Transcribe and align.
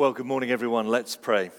Well, 0.00 0.14
good 0.14 0.24
morning, 0.24 0.50
everyone. 0.50 0.88
Let's 0.88 1.14
pray. 1.14 1.50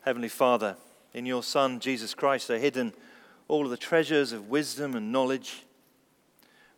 Heavenly 0.00 0.30
Father, 0.30 0.78
in 1.12 1.26
your 1.26 1.42
Son, 1.42 1.78
Jesus 1.78 2.14
Christ, 2.14 2.48
are 2.48 2.56
hidden 2.56 2.94
all 3.46 3.66
of 3.66 3.70
the 3.70 3.76
treasures 3.76 4.32
of 4.32 4.48
wisdom 4.48 4.96
and 4.96 5.12
knowledge. 5.12 5.66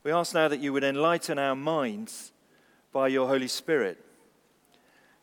We 0.02 0.10
ask 0.10 0.34
now 0.34 0.48
that 0.48 0.58
you 0.58 0.72
would 0.72 0.82
enlighten 0.82 1.38
our 1.38 1.54
minds 1.54 2.32
by 2.92 3.06
your 3.06 3.28
Holy 3.28 3.46
Spirit 3.46 4.04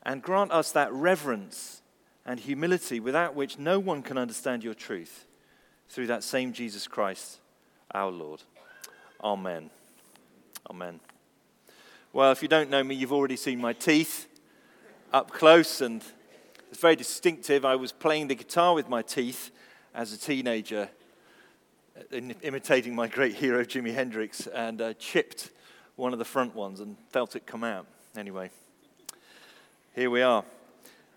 and 0.02 0.22
grant 0.22 0.50
us 0.50 0.72
that 0.72 0.90
reverence 0.90 1.82
and 2.24 2.40
humility 2.40 3.00
without 3.00 3.34
which 3.34 3.58
no 3.58 3.78
one 3.78 4.02
can 4.02 4.16
understand 4.16 4.64
your 4.64 4.72
truth 4.72 5.26
through 5.90 6.06
that 6.06 6.24
same 6.24 6.54
Jesus 6.54 6.88
Christ, 6.88 7.40
our 7.90 8.10
Lord. 8.10 8.40
Amen. 9.22 9.68
Amen. 10.70 11.00
Well, 12.16 12.32
if 12.32 12.40
you 12.40 12.48
don't 12.48 12.70
know 12.70 12.82
me, 12.82 12.94
you've 12.94 13.12
already 13.12 13.36
seen 13.36 13.60
my 13.60 13.74
teeth 13.74 14.26
up 15.12 15.32
close, 15.32 15.82
and 15.82 16.02
it's 16.70 16.80
very 16.80 16.96
distinctive. 16.96 17.62
I 17.62 17.76
was 17.76 17.92
playing 17.92 18.28
the 18.28 18.34
guitar 18.34 18.74
with 18.74 18.88
my 18.88 19.02
teeth 19.02 19.50
as 19.94 20.14
a 20.14 20.16
teenager, 20.16 20.88
imitating 22.10 22.94
my 22.94 23.06
great 23.06 23.34
hero 23.34 23.66
Jimi 23.66 23.92
Hendrix, 23.92 24.46
and 24.46 24.80
uh, 24.80 24.94
chipped 24.94 25.50
one 25.96 26.14
of 26.14 26.18
the 26.18 26.24
front 26.24 26.54
ones 26.54 26.80
and 26.80 26.96
felt 27.10 27.36
it 27.36 27.46
come 27.46 27.62
out. 27.62 27.86
Anyway, 28.16 28.48
here 29.94 30.08
we 30.08 30.22
are. 30.22 30.42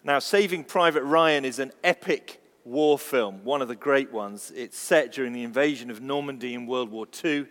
Now, 0.03 0.19
Saving 0.19 0.65
Private 0.65 1.03
Ryan 1.03 1.45
is 1.45 1.59
an 1.59 1.71
epic 1.81 2.41
war 2.65 2.99
film, 2.99 3.45
one 3.45 3.61
of 3.61 3.69
the 3.69 3.75
great 3.77 4.11
ones. 4.11 4.51
It's 4.53 4.77
set 4.77 5.13
during 5.13 5.31
the 5.31 5.43
invasion 5.43 5.91
of 5.91 6.01
Normandy 6.01 6.53
in 6.53 6.67
World 6.67 6.91
War 6.91 7.07
II. 7.23 7.45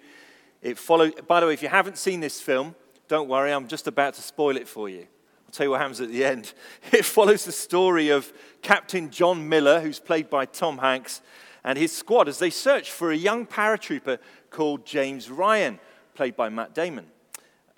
It 0.60 0.76
followed, 0.76 1.26
by 1.26 1.40
the 1.40 1.46
way, 1.46 1.54
if 1.54 1.62
you 1.62 1.70
haven't 1.70 1.96
seen 1.96 2.20
this 2.20 2.42
film, 2.42 2.74
don't 3.08 3.28
worry, 3.28 3.52
I'm 3.52 3.66
just 3.66 3.86
about 3.86 4.14
to 4.14 4.22
spoil 4.22 4.56
it 4.56 4.68
for 4.68 4.88
you. 4.88 5.06
I'll 5.46 5.52
tell 5.52 5.64
you 5.66 5.70
what 5.70 5.80
happens 5.80 6.00
at 6.00 6.10
the 6.10 6.24
end. 6.24 6.52
It 6.92 7.04
follows 7.04 7.44
the 7.44 7.52
story 7.52 8.10
of 8.10 8.32
Captain 8.60 9.10
John 9.10 9.48
Miller, 9.48 9.80
who's 9.80 9.98
played 9.98 10.28
by 10.28 10.44
Tom 10.44 10.78
Hanks, 10.78 11.22
and 11.64 11.78
his 11.78 11.90
squad 11.90 12.28
as 12.28 12.38
they 12.38 12.50
search 12.50 12.90
for 12.90 13.10
a 13.10 13.16
young 13.16 13.46
paratrooper 13.46 14.18
called 14.50 14.84
James 14.84 15.30
Ryan, 15.30 15.78
played 16.14 16.36
by 16.36 16.50
Matt 16.50 16.74
Damon. 16.74 17.06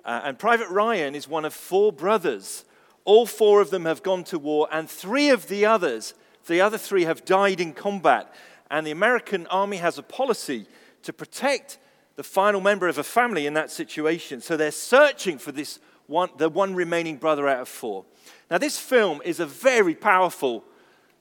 Uh, 0.05 0.22
and 0.25 0.39
Private 0.39 0.69
Ryan 0.69 1.14
is 1.14 1.28
one 1.28 1.44
of 1.44 1.55
four 1.55 1.92
brothers. 1.92 2.65
All 3.05 3.27
four 3.27 3.61
of 3.61 3.70
them 3.70 3.84
have 3.84 4.03
gone 4.03 4.25
to 4.25 4.39
war, 4.39 4.69
and 4.72 4.91
three 4.91 5.31
of 5.31 5.48
the 5.48 5.65
others, 5.65 6.15
the 6.47 6.61
other 6.61 6.78
three, 6.78 7.05
have 7.05 7.25
died 7.25 7.61
in 7.61 7.72
combat. 7.72 8.34
And 8.70 8.87
the 8.87 8.91
American 8.91 9.47
army 9.47 9.77
has 9.77 9.97
a 9.98 10.03
policy 10.03 10.67
to 11.03 11.12
protect 11.12 11.78
the 12.21 12.25
final 12.25 12.61
member 12.61 12.87
of 12.87 12.99
a 12.99 13.03
family 13.03 13.47
in 13.47 13.55
that 13.55 13.71
situation. 13.71 14.43
So 14.43 14.55
they're 14.55 14.73
searching 14.73 15.39
for 15.39 15.53
this 15.53 15.81
one, 16.07 16.29
the 16.37 16.51
one 16.51 16.75
remaining 16.75 17.17
brother 17.17 17.49
out 17.49 17.61
of 17.61 17.69
four. 17.71 18.05
Now, 18.51 18.59
this 18.59 18.79
film 18.79 19.23
is 19.25 19.41
a 19.41 19.47
very 19.47 19.95
powerful 19.95 20.62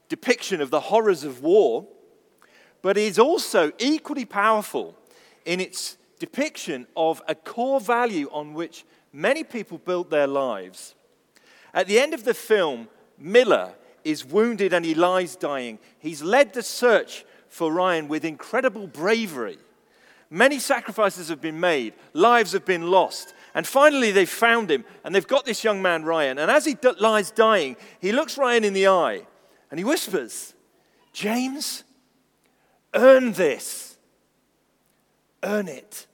depiction 0.10 0.60
of 0.60 0.72
the 0.72 0.82
horrors 0.82 1.24
of 1.24 1.42
war, 1.42 1.88
but 2.82 2.98
it 2.98 3.04
is 3.04 3.18
also 3.18 3.72
equally 3.80 4.26
powerful 4.26 4.94
in 5.46 5.62
its 5.62 5.96
depiction 6.20 6.86
of 6.98 7.22
a 7.30 7.36
core 7.36 7.80
value 7.80 8.30
on 8.34 8.54
which 8.54 8.84
many 9.14 9.46
people 9.46 9.78
built 9.78 10.10
their 10.10 10.28
lives. 10.28 10.96
At 11.74 11.88
the 11.88 11.98
end 11.98 12.14
of 12.14 12.26
the 12.26 12.34
film, 12.34 12.90
Miller 13.18 13.72
is 14.04 14.26
wounded 14.26 14.74
and 14.74 14.84
he 14.84 14.96
lies 14.96 15.38
dying. 15.38 15.80
He's 15.98 16.22
led 16.22 16.52
the 16.52 16.62
search 16.62 17.24
for 17.48 17.72
Ryan 17.72 18.10
with 18.10 18.26
incredible 18.26 18.88
bravery. 18.88 19.60
Many 20.30 20.60
sacrifices 20.60 21.30
have 21.30 21.42
been 21.42 21.60
made, 21.60 21.94
lives 22.14 22.52
have 22.52 22.66
been 22.66 22.92
lost. 22.92 23.34
And 23.56 23.66
finally, 23.66 24.12
they've 24.12 24.30
found 24.30 24.70
him, 24.70 24.86
and 25.04 25.14
they've 25.14 25.28
got 25.28 25.46
this 25.46 25.64
young 25.64 25.82
man, 25.82 26.04
Ryan. 26.04 26.38
And 26.38 26.52
as 26.52 26.66
he 26.66 26.76
d- 26.76 26.92
lies 27.00 27.32
dying, 27.32 27.78
he 28.00 28.12
looks 28.12 28.38
Ryan 28.38 28.64
in 28.64 28.74
the 28.74 28.88
eye 28.88 29.24
and 29.72 29.80
he 29.80 29.84
whispers, 29.84 30.54
James, 31.14 31.84
earn 32.94 33.34
this. 33.34 33.98
Earn 35.44 35.68
it. 35.68 36.08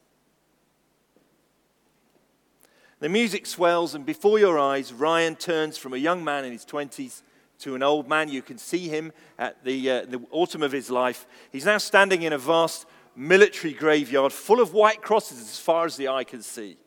The 2.99 3.09
music 3.09 3.45
swells, 3.45 3.95
and 3.95 4.05
before 4.05 4.39
your 4.39 4.57
eyes, 4.57 4.93
Ryan 4.93 5.35
turns 5.35 5.77
from 5.77 5.93
a 5.93 5.97
young 5.97 6.23
man 6.23 6.45
in 6.45 6.51
his 6.51 6.65
20s 6.65 7.21
to 7.59 7.75
an 7.75 7.83
old 7.83 8.07
man. 8.07 8.29
You 8.29 8.41
can 8.41 8.57
see 8.57 8.87
him 8.87 9.11
at 9.37 9.63
the, 9.63 9.89
uh, 9.89 10.05
the 10.05 10.21
autumn 10.31 10.63
of 10.63 10.71
his 10.71 10.89
life. 10.89 11.27
He's 11.51 11.65
now 11.65 11.77
standing 11.77 12.21
in 12.21 12.33
a 12.33 12.37
vast 12.37 12.85
military 13.15 13.73
graveyard 13.73 14.33
full 14.33 14.59
of 14.59 14.73
white 14.73 15.01
crosses 15.01 15.39
as 15.39 15.59
far 15.59 15.85
as 15.85 15.97
the 15.97 16.07
eye 16.07 16.23
can 16.23 16.41
see. 16.41 16.77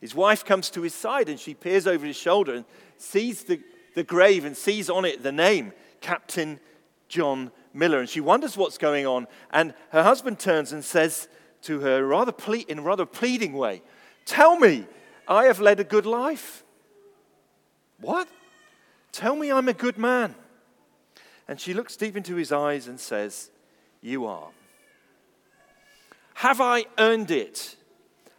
His 0.00 0.14
wife 0.14 0.44
comes 0.44 0.68
to 0.70 0.82
his 0.82 0.94
side 0.94 1.28
and 1.28 1.38
she 1.38 1.54
peers 1.54 1.86
over 1.86 2.04
his 2.04 2.16
shoulder 2.16 2.54
and 2.54 2.64
sees 2.98 3.44
the, 3.44 3.60
the 3.94 4.04
grave 4.04 4.44
and 4.44 4.56
sees 4.56 4.90
on 4.90 5.04
it 5.04 5.22
the 5.22 5.32
name 5.32 5.72
Captain 6.00 6.58
John 7.08 7.52
Miller. 7.72 8.00
And 8.00 8.08
she 8.08 8.20
wonders 8.20 8.56
what's 8.56 8.78
going 8.78 9.06
on. 9.06 9.28
And 9.52 9.74
her 9.90 10.02
husband 10.02 10.38
turns 10.38 10.72
and 10.72 10.84
says 10.84 11.28
to 11.62 11.80
her 11.80 12.04
rather 12.04 12.32
ple- 12.32 12.64
in 12.68 12.80
a 12.80 12.82
rather 12.82 13.06
pleading 13.06 13.52
way, 13.52 13.82
Tell 14.24 14.58
me, 14.58 14.86
I 15.26 15.44
have 15.44 15.60
led 15.60 15.80
a 15.80 15.84
good 15.84 16.06
life. 16.06 16.64
What? 18.00 18.28
Tell 19.12 19.36
me 19.36 19.52
I'm 19.52 19.68
a 19.68 19.72
good 19.72 19.98
man. 19.98 20.34
And 21.46 21.60
she 21.60 21.74
looks 21.74 21.96
deep 21.96 22.16
into 22.16 22.34
his 22.34 22.50
eyes 22.50 22.88
and 22.88 22.98
says, 22.98 23.50
You 24.00 24.26
are. 24.26 24.48
Have 26.42 26.60
I 26.60 26.86
earned 26.98 27.30
it? 27.30 27.76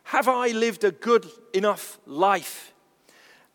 Have 0.03 0.27
I 0.27 0.49
lived 0.49 0.83
a 0.83 0.91
good 0.91 1.25
enough 1.53 2.01
life? 2.05 2.73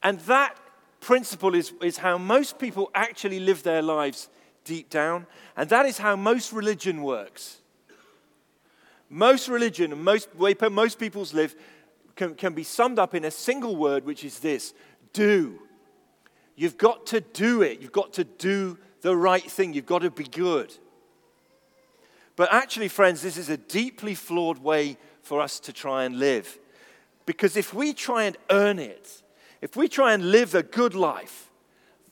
And 0.03 0.21
that 0.21 0.57
principle 1.01 1.55
is, 1.55 1.75
is 1.83 1.99
how 1.99 2.17
most 2.17 2.59
people 2.59 2.91
actually 2.95 3.41
live 3.41 3.63
their 3.63 3.83
lives 3.83 4.31
deep 4.65 4.89
down. 4.89 5.27
And 5.55 5.69
that 5.69 5.85
is 5.85 5.99
how 5.99 6.17
most 6.17 6.51
religion 6.55 7.03
works. 7.03 7.59
Most 9.11 9.49
religion, 9.49 10.03
most 10.03 10.35
way 10.35 10.55
most 10.71 10.99
people's 10.99 11.35
live, 11.35 11.55
can, 12.17 12.35
can 12.35 12.55
be 12.55 12.65
summed 12.65 12.99
up 12.99 13.15
in 13.15 13.27
a 13.27 13.31
single 13.31 13.77
word, 13.77 14.07
which 14.07 14.25
is 14.25 14.39
this 14.39 14.73
do. 15.13 15.61
You've 16.57 16.79
got 16.79 17.05
to 17.09 17.21
do 17.21 17.61
it. 17.61 17.83
You've 17.83 17.93
got 17.93 18.15
to 18.15 18.25
do 18.25 18.79
the 19.03 19.15
right 19.15 19.45
thing. 19.51 19.75
You've 19.75 19.85
got 19.85 20.01
to 20.01 20.11
be 20.11 20.25
good. 20.25 20.75
But 22.39 22.53
actually, 22.53 22.87
friends, 22.87 23.21
this 23.21 23.37
is 23.37 23.49
a 23.49 23.57
deeply 23.57 24.15
flawed 24.15 24.59
way 24.59 24.97
for 25.23 25.41
us 25.41 25.59
to 25.59 25.73
try 25.73 26.05
and 26.05 26.21
live. 26.21 26.57
Because 27.27 27.57
if 27.57 27.75
we 27.75 27.93
try 27.93 28.23
and 28.27 28.39
earn 28.49 28.79
it, 28.79 29.25
if 29.61 29.75
we 29.75 29.89
try 29.89 30.15
and 30.15 30.31
live 30.31 30.55
a 30.55 30.63
good 30.63 30.95
life, 30.95 31.51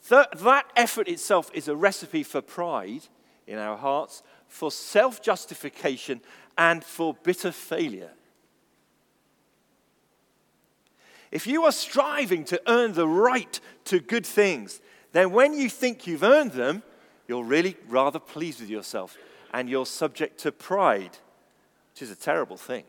th- 0.08 0.26
that 0.38 0.66
effort 0.74 1.06
itself 1.06 1.48
is 1.54 1.68
a 1.68 1.76
recipe 1.76 2.24
for 2.24 2.42
pride 2.42 3.02
in 3.46 3.56
our 3.56 3.76
hearts, 3.76 4.24
for 4.48 4.72
self 4.72 5.22
justification, 5.22 6.20
and 6.58 6.82
for 6.82 7.14
bitter 7.14 7.52
failure. 7.52 8.10
If 11.30 11.46
you 11.46 11.62
are 11.66 11.72
striving 11.72 12.42
to 12.46 12.60
earn 12.66 12.94
the 12.94 13.06
right 13.06 13.60
to 13.84 14.00
good 14.00 14.26
things, 14.26 14.80
then 15.12 15.30
when 15.30 15.54
you 15.54 15.70
think 15.70 16.04
you've 16.08 16.24
earned 16.24 16.50
them, 16.50 16.82
you're 17.28 17.44
really 17.44 17.76
rather 17.88 18.18
pleased 18.18 18.60
with 18.60 18.70
yourself 18.70 19.16
and 19.52 19.68
you're 19.68 19.86
subject 19.86 20.38
to 20.40 20.52
pride, 20.52 21.18
which 21.92 22.02
is 22.02 22.10
a 22.10 22.16
terrible 22.16 22.56
thing. 22.56 22.84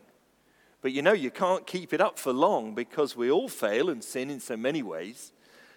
But 0.80 0.92
you 0.92 1.02
know, 1.02 1.12
you 1.12 1.30
can't 1.30 1.66
keep 1.66 1.92
it 1.92 2.00
up 2.00 2.18
for 2.18 2.32
long 2.32 2.74
because 2.74 3.16
we 3.16 3.30
all 3.30 3.48
fail 3.48 3.90
and 3.90 4.02
sin 4.02 4.30
in 4.30 4.40
so 4.40 4.56
many 4.56 4.82
ways. 4.82 5.32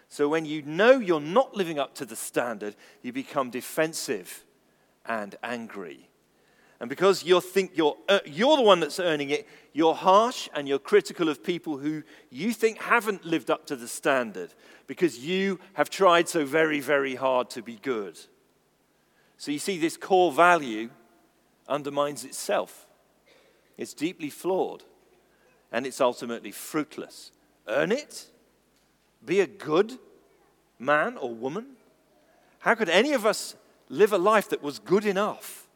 So 0.08 0.28
when 0.28 0.46
you 0.46 0.62
know 0.64 1.00
you're 1.00 1.20
not 1.20 1.56
living 1.56 1.80
up 1.80 1.96
to 1.96 2.06
the 2.06 2.16
standard, 2.16 2.76
you 3.02 3.14
become 3.14 3.50
defensive 3.50 4.44
and 5.06 5.36
angry. 5.42 6.10
And 6.82 6.90
because 6.90 7.24
you 7.24 7.40
think 7.40 7.72
you're, 7.76 7.96
uh, 8.10 8.20
you're 8.26 8.58
the 8.58 8.64
one 8.64 8.80
that's 8.80 9.00
earning 9.00 9.30
it, 9.30 9.48
you're 9.72 9.94
harsh 9.94 10.50
and 10.54 10.68
you're 10.68 10.80
critical 10.80 11.30
of 11.30 11.44
people 11.44 11.78
who 11.78 12.04
you 12.32 12.54
think 12.54 12.82
haven't 12.82 13.24
lived 13.24 13.52
up 13.52 13.68
to 13.68 13.76
the 13.76 13.88
standard 13.88 14.54
because 14.88 15.20
you 15.20 15.60
have 15.74 15.92
tried 15.92 16.28
so 16.28 16.44
very, 16.44 16.80
very 16.80 17.16
hard 17.16 17.52
to 17.52 17.62
be 17.62 17.76
good. 17.84 18.20
So 19.42 19.50
you 19.50 19.58
see, 19.58 19.80
this 19.80 19.98
core 19.98 20.32
value 20.32 20.92
undermines 21.68 22.26
itself. 22.26 22.86
It's 23.76 23.96
deeply 23.96 24.30
flawed 24.30 24.84
and 25.72 25.88
it's 25.88 26.00
ultimately 26.00 26.52
fruitless. 26.52 27.32
Earn 27.68 27.92
it? 27.92 28.28
Be 29.26 29.40
a 29.40 29.48
good 29.48 29.98
man 30.78 31.18
or 31.18 31.34
woman? 31.34 31.66
How 32.60 32.76
could 32.76 32.88
any 32.88 33.14
of 33.14 33.26
us 33.26 33.56
live 33.90 34.14
a 34.14 34.20
life 34.20 34.48
that 34.50 34.62
was 34.62 34.78
good 34.78 35.08
enough? 35.08 35.68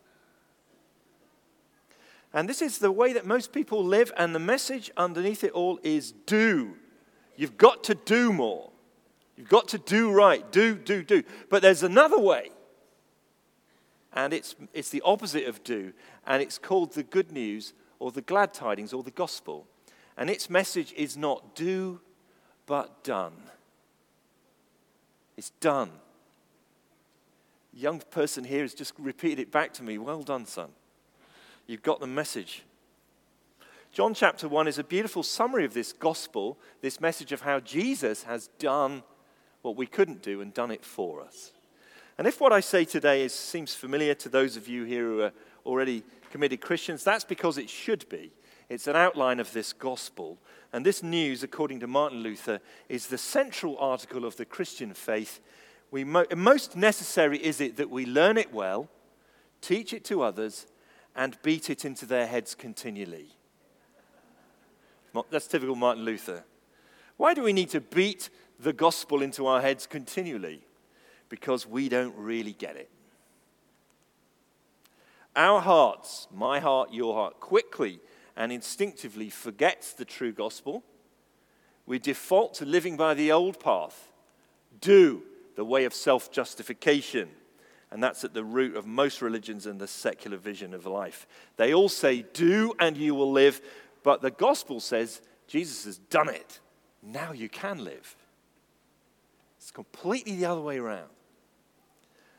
And 2.36 2.48
this 2.48 2.62
is 2.62 2.78
the 2.78 2.92
way 2.92 3.14
that 3.14 3.26
most 3.26 3.52
people 3.52 3.84
live, 3.84 4.12
and 4.16 4.36
the 4.36 4.40
message 4.40 4.92
underneath 4.96 5.44
it 5.44 5.54
all 5.54 5.80
is 5.82 6.12
do. 6.28 6.76
You've 7.36 7.58
got 7.58 7.84
to 7.86 7.96
do 7.96 8.32
more. 8.32 8.70
You've 9.36 9.50
got 9.50 9.70
to 9.70 9.80
do 9.80 10.12
right. 10.12 10.52
Do, 10.52 10.76
do, 10.76 11.02
do. 11.02 11.24
But 11.50 11.64
there's 11.64 11.82
another 11.82 12.20
way 12.20 12.52
and 14.16 14.34
it's, 14.34 14.56
it's 14.74 14.90
the 14.90 15.02
opposite 15.04 15.46
of 15.46 15.64
do, 15.64 15.94
and 16.26 16.42
it's 16.42 16.58
called 16.58 16.94
the 16.94 17.04
good 17.04 17.32
news 17.32 17.74
or 18.00 18.12
the 18.12 18.22
glad 18.22 18.54
tidings 18.54 18.94
or 18.94 19.04
the 19.04 19.12
gospel. 19.12 19.68
And 20.18 20.30
its 20.30 20.50
message 20.50 20.94
is 20.94 21.18
not 21.18 21.56
do, 21.56 22.00
but 22.66 23.04
done. 23.04 23.34
It's 25.38 25.50
done. 25.60 25.92
young 27.74 28.02
person 28.10 28.46
here 28.46 28.62
has 28.62 28.74
just 28.74 28.94
repeated 28.98 29.40
it 29.40 29.52
back 29.52 29.74
to 29.74 29.84
me. 29.84 29.98
Well 29.98 30.24
done, 30.24 30.46
son. 30.46 30.70
You've 31.68 31.84
got 31.84 32.00
the 32.00 32.08
message. 32.08 32.64
John 33.92 34.14
chapter 34.14 34.48
1 34.48 34.68
is 34.68 34.78
a 34.78 34.84
beautiful 34.84 35.24
summary 35.24 35.66
of 35.66 35.74
this 35.74 35.92
gospel, 35.92 36.58
this 36.82 37.02
message 37.02 37.32
of 37.32 37.42
how 37.42 37.60
Jesus 37.60 38.24
has 38.24 38.48
done 38.60 39.04
what 39.62 39.76
we 39.76 39.88
couldn't 39.88 40.22
do 40.22 40.42
and 40.42 40.54
done 40.54 40.72
it 40.72 40.86
for 40.86 41.22
us. 41.22 41.52
And 42.18 42.28
if 42.28 42.40
what 42.40 42.54
I 42.54 42.62
say 42.62 42.86
today 42.86 43.24
is, 43.24 43.34
seems 43.34 43.76
familiar 43.76 44.14
to 44.16 44.30
those 44.30 44.56
of 44.56 44.68
you 44.68 44.86
here 44.86 45.04
who 45.04 45.22
are 45.22 45.34
already 45.66 46.04
committed 46.32 46.62
Christians, 46.62 47.04
that's 47.04 47.26
because 47.26 47.58
it 47.58 47.70
should 47.70 48.08
be. 48.10 48.32
It's 48.70 48.88
an 48.88 48.96
outline 48.96 49.40
of 49.40 49.52
this 49.54 49.74
gospel. 49.74 50.38
And 50.72 50.86
this 50.86 51.04
news, 51.04 51.44
according 51.44 51.82
to 51.82 51.88
Martin 51.88 52.20
Luther, 52.20 52.60
is 52.90 53.08
the 53.08 53.18
central 53.18 53.78
article 53.78 54.26
of 54.26 54.38
the 54.38 54.46
Christian 54.46 54.94
faith. 54.94 55.40
We 55.92 56.04
mo- 56.04 56.26
most 56.36 56.76
necessary 56.76 57.38
is 57.38 57.62
it 57.62 57.78
that 57.78 57.90
we 57.90 58.06
learn 58.06 58.38
it 58.38 58.54
well, 58.54 58.90
teach 59.62 59.94
it 59.94 60.04
to 60.06 60.24
others, 60.24 60.68
and 61.16 61.38
beat 61.44 61.70
it 61.70 61.86
into 61.86 62.06
their 62.06 62.28
heads 62.28 62.56
continually. 62.56 63.30
That's 65.30 65.48
typical 65.48 65.76
Martin 65.76 66.04
Luther. 66.04 66.44
Why 67.18 67.34
do 67.34 67.44
we 67.44 67.54
need 67.54 67.70
to 67.70 67.82
beat 67.82 68.30
the 68.60 68.74
gospel 68.74 69.22
into 69.22 69.48
our 69.48 69.62
heads 69.62 69.88
continually? 69.88 70.62
Because 71.30 71.66
we 71.66 71.90
don't 71.90 72.16
really 72.16 72.54
get 72.54 72.76
it. 72.76 72.90
Our 75.36 75.60
hearts, 75.60 76.28
my 76.34 76.60
heart, 76.60 76.94
your 76.94 77.14
heart, 77.14 77.40
quickly 77.40 78.00
and 78.38 78.52
instinctively 78.52 79.30
forgets 79.30 79.94
the 79.94 80.06
true 80.06 80.32
gospel. 80.32 80.84
We 81.86 82.00
default 82.00 82.56
to 82.56 82.66
living 82.66 82.98
by 82.98 83.14
the 83.14 83.32
old 83.32 83.60
path, 83.60 84.12
do 84.82 85.24
the 85.56 85.66
way 85.66 85.86
of 85.86 85.94
self 85.94 86.32
justification. 86.32 87.30
And 87.92 88.04
that's 88.04 88.24
at 88.24 88.34
the 88.34 88.44
root 88.44 88.76
of 88.76 88.86
most 88.86 89.22
religions 89.22 89.66
and 89.66 89.80
the 89.80 89.88
secular 89.88 90.38
vision 90.38 90.74
of 90.74 90.86
life. 90.86 91.28
They 91.56 91.74
all 91.74 91.88
say, 91.88 92.26
do 92.34 92.74
and 92.80 92.98
you 92.98 93.16
will 93.16 93.32
live, 93.32 93.62
but 94.04 94.22
the 94.22 94.32
gospel 94.32 94.80
says 94.80 95.22
Jesus 95.48 95.86
has 95.86 95.98
done 95.98 96.30
it. 96.30 96.60
Now 97.02 97.32
you 97.32 97.48
can 97.48 97.84
live. 97.84 98.16
It's 99.58 99.72
completely 99.72 100.36
the 100.36 100.46
other 100.46 100.62
way 100.62 100.78
around. 100.78 101.10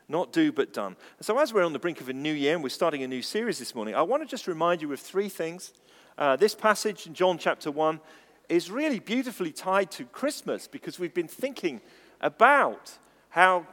Not 0.09 0.31
do, 0.31 0.51
but 0.51 0.73
done. 0.73 0.95
So, 1.19 1.37
as 1.37 1.53
we're 1.53 1.65
on 1.65 1.73
the 1.73 1.79
brink 1.79 1.99
of 1.99 2.07
a 2.07 2.13
new 2.13 2.33
year 2.33 2.53
and 2.53 2.63
we're 2.63 2.69
starting 2.69 3.03
a 3.03 3.07
new 3.07 3.21
series 3.21 3.59
this 3.59 3.75
morning, 3.75 3.93
I 3.93 4.03
want 4.03 4.23
to 4.23 4.27
just 4.27 4.47
remind 4.47 4.81
you 4.81 4.91
of 4.93 4.99
three 4.99 5.27
things. 5.27 5.73
Uh, 6.17 6.37
this 6.37 6.55
passage 6.55 7.07
in 7.07 7.13
John 7.13 7.37
chapter 7.37 7.69
1 7.69 7.99
is 8.47 8.71
really 8.71 8.99
beautifully 8.99 9.51
tied 9.51 9.91
to 9.91 10.05
Christmas 10.05 10.67
because 10.67 10.97
we've 10.97 11.13
been 11.13 11.27
thinking 11.27 11.81
about 12.21 12.97
how 13.29 13.67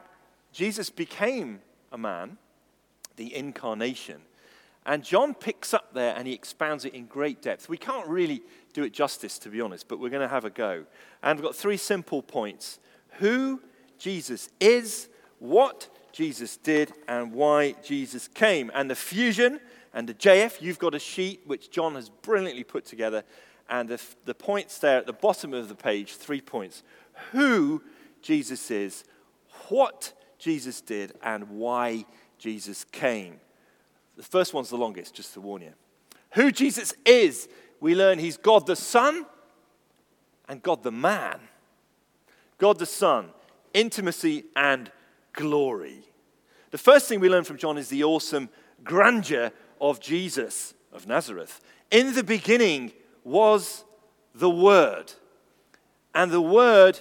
Jesus 0.51 0.89
became 0.89 1.61
a 1.91 1.97
man, 1.97 2.37
the 3.15 3.33
incarnation. 3.33 4.21
And 4.85 5.03
John 5.03 5.33
picks 5.33 5.73
up 5.73 5.93
there 5.93 6.13
and 6.15 6.27
he 6.27 6.33
expounds 6.33 6.85
it 6.85 6.93
in 6.93 7.05
great 7.05 7.41
depth. 7.41 7.69
We 7.69 7.77
can't 7.77 8.07
really 8.07 8.43
do 8.73 8.83
it 8.83 8.91
justice, 8.93 9.39
to 9.39 9.49
be 9.49 9.61
honest, 9.61 9.87
but 9.87 9.99
we're 9.99 10.09
going 10.09 10.21
to 10.21 10.27
have 10.27 10.45
a 10.45 10.49
go. 10.49 10.85
And 11.23 11.39
we've 11.39 11.45
got 11.45 11.55
three 11.55 11.77
simple 11.77 12.21
points 12.21 12.79
who 13.19 13.61
Jesus 13.97 14.49
is, 14.59 15.07
what 15.39 15.89
Jesus 16.15 16.55
did, 16.55 16.93
and 17.09 17.33
why 17.33 17.75
Jesus 17.83 18.29
came. 18.29 18.71
And 18.73 18.89
the 18.89 18.95
fusion 18.95 19.59
and 19.93 20.07
the 20.07 20.13
JF, 20.13 20.61
you've 20.61 20.79
got 20.79 20.95
a 20.95 20.99
sheet 20.99 21.41
which 21.45 21.69
John 21.69 21.95
has 21.95 22.07
brilliantly 22.07 22.63
put 22.63 22.85
together. 22.85 23.25
And 23.69 23.89
the, 23.89 24.01
the 24.23 24.33
points 24.33 24.77
there 24.77 24.97
at 24.97 25.07
the 25.07 25.13
bottom 25.13 25.53
of 25.53 25.67
the 25.67 25.75
page 25.75 26.15
three 26.15 26.39
points 26.39 26.83
who 27.33 27.83
Jesus 28.21 28.71
is, 28.71 29.03
what 29.67 30.13
Jesus 30.39 30.79
did, 30.79 31.11
and 31.21 31.49
why 31.49 32.05
Jesus 32.37 32.85
came. 32.85 33.41
The 34.15 34.23
first 34.23 34.53
one's 34.53 34.69
the 34.69 34.77
longest, 34.77 35.15
just 35.15 35.33
to 35.33 35.41
warn 35.41 35.63
you. 35.63 35.73
Who 36.35 36.49
Jesus 36.49 36.93
is, 37.03 37.49
we 37.81 37.93
learn 37.93 38.19
he's 38.19 38.37
God 38.37 38.67
the 38.67 38.77
Son 38.77 39.25
and 40.47 40.63
God 40.63 40.81
the 40.81 40.93
man. 40.93 41.39
God 42.57 42.79
the 42.79 42.85
Son, 42.85 43.31
intimacy 43.73 44.45
and 44.55 44.89
glory. 45.35 46.03
The 46.71 46.77
first 46.77 47.07
thing 47.07 47.19
we 47.19 47.29
learn 47.29 47.43
from 47.43 47.57
John 47.57 47.77
is 47.77 47.89
the 47.89 48.03
awesome 48.03 48.49
grandeur 48.83 49.51
of 49.79 49.99
Jesus 49.99 50.73
of 50.91 51.07
Nazareth. 51.07 51.61
In 51.91 52.13
the 52.13 52.23
beginning 52.23 52.91
was 53.23 53.83
the 54.33 54.49
Word, 54.49 55.13
and 56.13 56.31
the 56.31 56.41
Word 56.41 56.99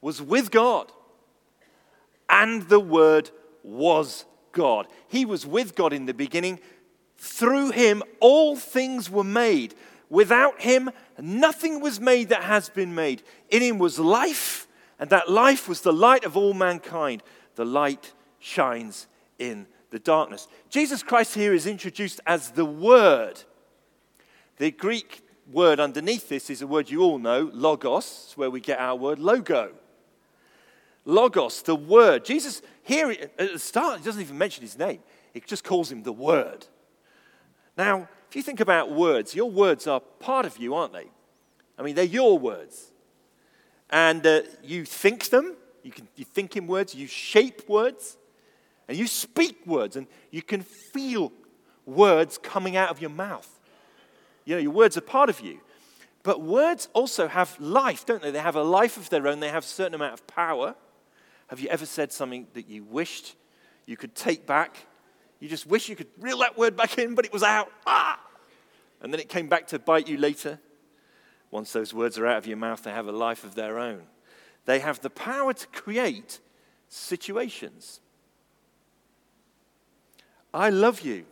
was 0.00 0.20
with 0.20 0.50
God, 0.50 0.92
and 2.28 2.62
the 2.68 2.80
Word 2.80 3.30
was 3.62 4.24
God. 4.52 4.86
He 5.08 5.24
was 5.24 5.46
with 5.46 5.74
God 5.74 5.92
in 5.92 6.06
the 6.06 6.14
beginning. 6.14 6.60
Through 7.16 7.70
him, 7.70 8.02
all 8.20 8.56
things 8.56 9.10
were 9.10 9.24
made. 9.24 9.74
Without 10.10 10.60
him, 10.60 10.90
nothing 11.18 11.80
was 11.80 12.00
made 12.00 12.28
that 12.30 12.44
has 12.44 12.68
been 12.68 12.94
made. 12.94 13.22
In 13.50 13.62
him 13.62 13.78
was 13.78 13.98
life, 13.98 14.66
and 14.98 15.10
that 15.10 15.30
life 15.30 15.68
was 15.68 15.80
the 15.80 15.92
light 15.92 16.24
of 16.24 16.36
all 16.36 16.54
mankind. 16.54 17.22
The 17.58 17.64
light 17.64 18.12
shines 18.38 19.08
in 19.36 19.66
the 19.90 19.98
darkness. 19.98 20.46
Jesus 20.70 21.02
Christ 21.02 21.34
here 21.34 21.52
is 21.52 21.66
introduced 21.66 22.20
as 22.24 22.52
the 22.52 22.64
Word. 22.64 23.42
The 24.58 24.70
Greek 24.70 25.22
word 25.50 25.80
underneath 25.80 26.28
this 26.28 26.50
is 26.50 26.62
a 26.62 26.68
word 26.68 26.88
you 26.88 27.02
all 27.02 27.18
know, 27.18 27.50
logos, 27.52 28.32
where 28.36 28.48
we 28.48 28.60
get 28.60 28.78
our 28.78 28.94
word 28.94 29.18
logo. 29.18 29.72
Logos, 31.04 31.62
the 31.62 31.74
Word. 31.74 32.24
Jesus, 32.24 32.62
here 32.84 33.10
at 33.10 33.36
the 33.36 33.58
start, 33.58 33.98
he 33.98 34.04
doesn't 34.04 34.22
even 34.22 34.38
mention 34.38 34.62
his 34.62 34.78
name, 34.78 35.00
he 35.34 35.40
just 35.40 35.64
calls 35.64 35.90
him 35.90 36.04
the 36.04 36.12
Word. 36.12 36.64
Now, 37.76 38.08
if 38.28 38.36
you 38.36 38.42
think 38.44 38.60
about 38.60 38.92
words, 38.92 39.34
your 39.34 39.50
words 39.50 39.88
are 39.88 39.98
part 39.98 40.46
of 40.46 40.58
you, 40.58 40.76
aren't 40.76 40.92
they? 40.92 41.08
I 41.76 41.82
mean, 41.82 41.96
they're 41.96 42.04
your 42.04 42.38
words. 42.38 42.92
And 43.90 44.24
uh, 44.24 44.42
you 44.62 44.84
think 44.84 45.30
them, 45.30 45.56
you, 45.88 45.92
can, 45.92 46.06
you 46.16 46.24
think 46.26 46.54
in 46.54 46.66
words, 46.66 46.94
you 46.94 47.06
shape 47.06 47.66
words, 47.66 48.18
and 48.86 48.96
you 48.96 49.06
speak 49.06 49.66
words, 49.66 49.96
and 49.96 50.06
you 50.30 50.42
can 50.42 50.60
feel 50.60 51.32
words 51.86 52.36
coming 52.36 52.76
out 52.76 52.90
of 52.90 53.00
your 53.00 53.08
mouth. 53.08 53.48
You 54.44 54.56
know, 54.56 54.60
your 54.60 54.72
words 54.72 54.98
are 54.98 55.02
part 55.02 55.30
of 55.30 55.40
you. 55.40 55.60
But 56.22 56.42
words 56.42 56.90
also 56.92 57.26
have 57.26 57.58
life, 57.58 58.04
don't 58.04 58.20
they? 58.20 58.30
They 58.30 58.38
have 58.38 58.56
a 58.56 58.62
life 58.62 58.98
of 58.98 59.08
their 59.08 59.26
own, 59.26 59.40
they 59.40 59.48
have 59.48 59.64
a 59.64 59.66
certain 59.66 59.94
amount 59.94 60.12
of 60.12 60.26
power. 60.26 60.74
Have 61.46 61.58
you 61.58 61.70
ever 61.70 61.86
said 61.86 62.12
something 62.12 62.46
that 62.52 62.68
you 62.68 62.84
wished 62.84 63.34
you 63.86 63.96
could 63.96 64.14
take 64.14 64.46
back? 64.46 64.76
You 65.40 65.48
just 65.48 65.66
wish 65.66 65.88
you 65.88 65.96
could 65.96 66.08
reel 66.20 66.38
that 66.40 66.58
word 66.58 66.76
back 66.76 66.98
in, 66.98 67.14
but 67.14 67.24
it 67.24 67.32
was 67.32 67.42
out. 67.42 67.72
Ah! 67.86 68.20
And 69.00 69.10
then 69.10 69.20
it 69.20 69.30
came 69.30 69.48
back 69.48 69.68
to 69.68 69.78
bite 69.78 70.06
you 70.06 70.18
later. 70.18 70.60
Once 71.50 71.72
those 71.72 71.94
words 71.94 72.18
are 72.18 72.26
out 72.26 72.36
of 72.36 72.46
your 72.46 72.58
mouth, 72.58 72.82
they 72.82 72.90
have 72.90 73.06
a 73.06 73.12
life 73.12 73.42
of 73.42 73.54
their 73.54 73.78
own. 73.78 74.02
They 74.68 74.80
have 74.80 75.00
the 75.00 75.08
power 75.08 75.54
to 75.54 75.66
create 75.68 76.40
situations. 76.90 78.00
I 80.52 80.68
love 80.68 81.00
you. 81.00 81.24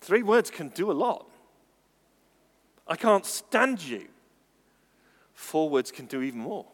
Three 0.00 0.22
words 0.22 0.52
can 0.52 0.68
do 0.68 0.88
a 0.88 0.94
lot. 0.94 1.28
I 2.86 2.94
can't 2.94 3.26
stand 3.26 3.82
you. 3.82 4.06
Four 5.34 5.68
words 5.68 5.90
can 5.90 6.06
do 6.06 6.22
even 6.22 6.38
more 6.38 6.66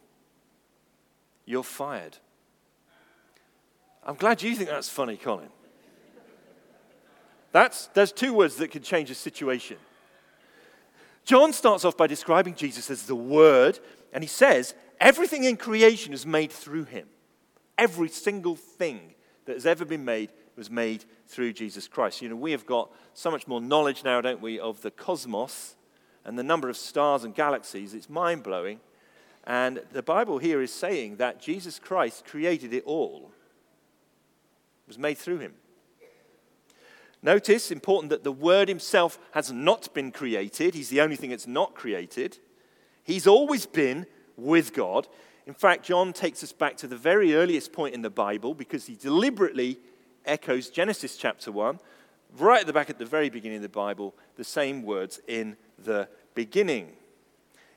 you're 1.47 1.63
fired. 1.63 2.19
I'm 4.05 4.17
glad 4.17 4.43
you 4.43 4.55
think 4.55 4.69
that's 4.69 4.91
funny, 4.91 5.17
Colin. 5.17 5.49
That's, 7.53 7.87
there's 7.95 8.13
two 8.13 8.35
words 8.35 8.57
that 8.57 8.71
can 8.71 8.83
change 8.83 9.11
a 9.11 9.15
situation. 9.15 9.79
John 11.25 11.55
starts 11.55 11.87
off 11.87 11.97
by 11.97 12.07
describing 12.07 12.55
Jesus 12.55 12.91
as 12.91 13.05
the 13.05 13.15
Word, 13.15 13.79
and 14.12 14.23
he 14.23 14.28
says, 14.28 14.75
Everything 15.00 15.45
in 15.45 15.57
creation 15.57 16.12
is 16.12 16.25
made 16.25 16.52
through 16.52 16.85
him. 16.85 17.09
Every 17.76 18.09
single 18.09 18.54
thing 18.54 19.14
that 19.47 19.54
has 19.54 19.66
ever 19.66 19.85
been 19.85 20.04
made 20.04 20.31
was 20.57 20.71
made 20.71 21.04
through 21.26 21.54
Jesus 21.54 21.88
Christ. 21.88 22.23
You 22.23 22.28
know, 22.28 22.37
we 22.37 22.52
have 22.52 22.66
got 22.66 22.90
so 23.14 23.31
much 23.31 23.49
more 23.49 23.61
knowledge 23.61 24.04
now, 24.04 24.21
don't 24.21 24.40
we, 24.40 24.61
of 24.61 24.83
the 24.83 24.90
cosmos 24.90 25.75
and 26.25 26.38
the 26.38 26.45
number 26.45 26.69
of 26.69 26.76
stars 26.76 27.25
and 27.25 27.35
galaxies. 27.35 27.95
It's 27.95 28.09
mind 28.09 28.42
blowing. 28.42 28.81
And 29.45 29.83
the 29.92 30.02
Bible 30.02 30.38
here 30.38 30.62
is 30.62 30.73
saying 30.73 31.16
that 31.16 31.40
Jesus 31.40 31.78
Christ 31.78 32.25
created 32.25 32.73
it 32.73 32.85
all. 32.85 33.33
It 34.87 34.88
was 34.88 34.99
made 34.99 35.19
through 35.19 35.38
him. 35.38 35.54
Notice, 37.23 37.71
important, 37.71 38.11
that 38.11 38.25
the 38.25 38.33
Word 38.33 38.69
himself 38.69 39.19
has 39.33 39.50
not 39.50 39.92
been 39.95 40.11
created. 40.11 40.75
He's 40.75 40.90
the 40.90 41.00
only 41.00 41.16
thing 41.16 41.31
that's 41.31 41.47
not 41.47 41.75
created. 41.75 42.38
He's 43.05 43.27
always 43.27 43.67
been 43.67 44.07
with 44.37 44.73
God. 44.73 45.09
In 45.47 45.55
fact, 45.55 45.85
John 45.85 46.13
takes 46.13 46.43
us 46.45 46.53
back 46.53 46.77
to 46.79 46.87
the 46.87 46.97
very 46.97 47.35
earliest 47.35 47.73
point 47.73 47.95
in 47.95 48.03
the 48.03 48.11
Bible 48.11 48.55
because 48.55 48.87
he 48.87 48.95
deliberately 48.95 49.79
echoes 50.25 50.71
Genesis 50.71 51.17
chapter 51.17 51.51
1, 51.51 51.81
right 52.39 52.61
at 52.61 52.67
the 52.67 52.73
back 52.73 52.91
at 52.91 52.99
the 52.99 53.05
very 53.05 53.29
beginning 53.29 53.57
of 53.57 53.63
the 53.63 53.69
Bible, 53.69 54.15
the 54.37 54.45
same 54.45 54.83
words 54.83 55.21
in 55.27 55.57
the 55.79 56.09
beginning. 56.35 56.93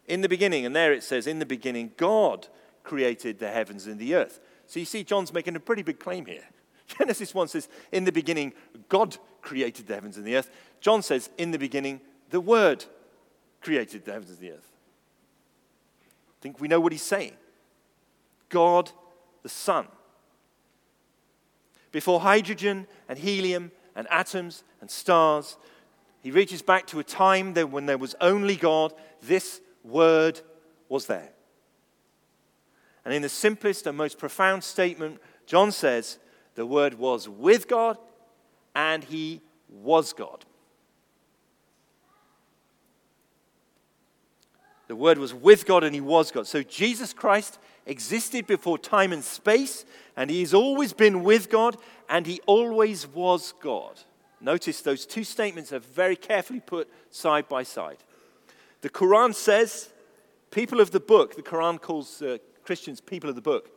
In 0.08 0.22
the 0.22 0.30
beginning, 0.30 0.66
and 0.66 0.76
there 0.76 0.94
it 0.94 1.04
says, 1.04 1.26
in 1.26 1.40
the 1.40 1.46
beginning, 1.46 1.92
God 1.98 2.48
created 2.84 3.40
the 3.40 3.50
heavens 3.50 3.88
and 3.88 4.00
the 4.00 4.14
earth. 4.14 4.40
So 4.68 4.80
you 4.80 4.86
see, 4.86 5.04
John's 5.04 5.34
making 5.34 5.56
a 5.56 5.60
pretty 5.60 5.82
big 5.82 6.00
claim 6.00 6.28
here. 6.28 6.46
Genesis 6.88 7.34
1 7.34 7.48
says, 7.48 7.68
in 7.92 8.04
the 8.04 8.12
beginning, 8.12 8.54
God 8.90 9.18
created 9.42 9.88
the 9.88 9.96
heavens 9.96 10.18
and 10.18 10.26
the 10.26 10.36
earth. 10.36 10.52
John 10.82 11.02
says, 11.02 11.32
in 11.40 11.50
the 11.50 11.58
beginning, 11.58 12.02
the 12.30 12.42
Word 12.42 12.86
created 13.62 14.06
the 14.06 14.12
heavens 14.14 14.30
and 14.30 14.40
the 14.40 14.52
earth. 14.52 14.75
Think 16.46 16.62
we 16.62 16.68
know 16.68 16.80
what 16.80 16.92
he's 16.92 17.02
saying. 17.02 17.34
God 18.50 18.92
the 19.42 19.50
Son. 19.50 19.88
Before 21.92 22.20
hydrogen 22.20 22.86
and 23.10 23.18
helium 23.18 23.72
and 23.96 24.08
atoms 24.12 24.64
and 24.80 24.92
stars, 24.92 25.58
he 26.22 26.30
reaches 26.30 26.62
back 26.62 26.86
to 26.86 27.00
a 27.00 27.04
time 27.04 27.56
when 27.56 27.88
there 27.88 27.98
was 27.98 28.14
only 28.22 28.56
God. 28.56 28.94
This 29.24 29.60
word 29.84 30.40
was 30.88 31.08
there. 31.08 31.32
And 33.04 33.12
in 33.12 33.24
the 33.24 33.28
simplest 33.30 33.88
and 33.88 33.98
most 33.98 34.20
profound 34.20 34.64
statement, 34.64 35.20
John 35.48 35.72
says, 35.72 36.20
the 36.54 36.68
word 36.68 36.94
was 36.94 37.28
with 37.28 37.68
God 37.68 37.98
and 38.76 39.04
he 39.04 39.42
was 39.68 40.14
God. 40.14 40.46
The 44.88 44.96
Word 44.96 45.18
was 45.18 45.34
with 45.34 45.66
God 45.66 45.84
and 45.84 45.96
He 45.96 46.02
was 46.02 46.32
God. 46.32 46.48
So 46.48 46.64
Jesus 46.64 47.14
Christ 47.14 47.60
existed 47.86 48.48
before 48.48 48.78
time 48.78 49.12
and 49.14 49.24
space, 49.24 49.86
and 50.16 50.30
He 50.30 50.42
has 50.42 50.54
always 50.54 50.94
been 50.94 51.24
with 51.24 51.50
God, 51.50 51.78
and 52.10 52.26
He 52.26 52.42
always 52.46 53.08
was 53.08 53.54
God. 53.62 54.00
Notice 54.42 54.82
those 54.82 55.06
two 55.06 55.24
statements 55.24 55.72
are 55.74 55.80
very 55.80 56.16
carefully 56.16 56.60
put 56.60 56.90
side 57.10 57.48
by 57.48 57.64
side. 57.64 57.98
The 58.82 58.90
Quran 58.90 59.34
says, 59.34 59.90
people 60.52 60.80
of 60.80 60.92
the 60.92 61.00
book, 61.00 61.36
the 61.36 61.42
Quran 61.42 61.82
calls 61.82 62.22
uh, 62.22 62.38
Christians 62.64 63.02
people 63.02 63.30
of 63.30 63.36
the 63.36 63.42
book. 63.42 63.72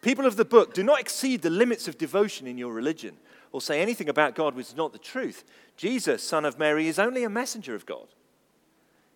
People 0.00 0.26
of 0.26 0.36
the 0.36 0.44
book, 0.44 0.74
do 0.74 0.82
not 0.82 1.00
exceed 1.00 1.42
the 1.42 1.50
limits 1.50 1.88
of 1.88 1.98
devotion 1.98 2.46
in 2.46 2.58
your 2.58 2.72
religion 2.72 3.16
or 3.50 3.60
say 3.60 3.80
anything 3.80 4.08
about 4.08 4.34
God 4.34 4.54
which 4.54 4.68
is 4.68 4.76
not 4.76 4.92
the 4.92 4.98
truth. 4.98 5.44
Jesus, 5.76 6.22
son 6.22 6.44
of 6.44 6.58
Mary, 6.58 6.86
is 6.86 6.98
only 6.98 7.24
a 7.24 7.30
messenger 7.30 7.74
of 7.74 7.86
God. 7.86 8.06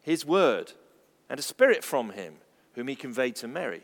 His 0.03 0.27
word 0.27 0.73
and 1.33 1.39
a 1.39 1.43
spirit 1.43 1.83
from 1.83 2.11
him, 2.11 2.35
whom 2.75 2.89
he 2.89 2.95
conveyed 2.95 3.35
to 3.35 3.49
Mary. 3.49 3.81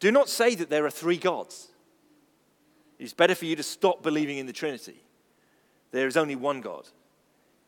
Do 0.00 0.10
not 0.10 0.30
say 0.30 0.54
that 0.54 0.70
there 0.70 0.86
are 0.86 0.90
three 0.90 1.18
gods. 1.18 1.68
It's 2.98 3.12
better 3.12 3.34
for 3.34 3.44
you 3.44 3.56
to 3.56 3.62
stop 3.62 4.02
believing 4.02 4.38
in 4.38 4.46
the 4.46 4.54
Trinity. 4.54 5.02
There 5.90 6.06
is 6.06 6.16
only 6.16 6.34
one 6.34 6.62
God. 6.62 6.88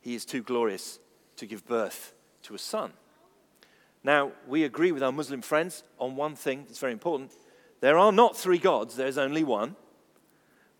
He 0.01 0.15
is 0.15 0.25
too 0.25 0.43
glorious 0.43 1.01
to 1.37 1.45
give 1.45 1.67
birth 1.67 2.15
to 2.45 2.55
a 2.55 2.59
son. 2.59 2.95
Now, 4.03 4.33
we 4.49 4.65
agree 4.65 4.91
with 4.91 5.03
our 5.03 5.13
Muslim 5.13 5.43
friends 5.43 5.85
on 5.99 6.17
one 6.17 6.35
thing 6.35 6.65
that's 6.67 6.79
very 6.79 6.95
important. 6.95 7.33
There 7.81 7.99
are 7.99 8.13
not 8.13 8.39
three 8.39 8.57
gods, 8.57 8.97
there's 8.97 9.19
only 9.19 9.45
one. 9.45 9.77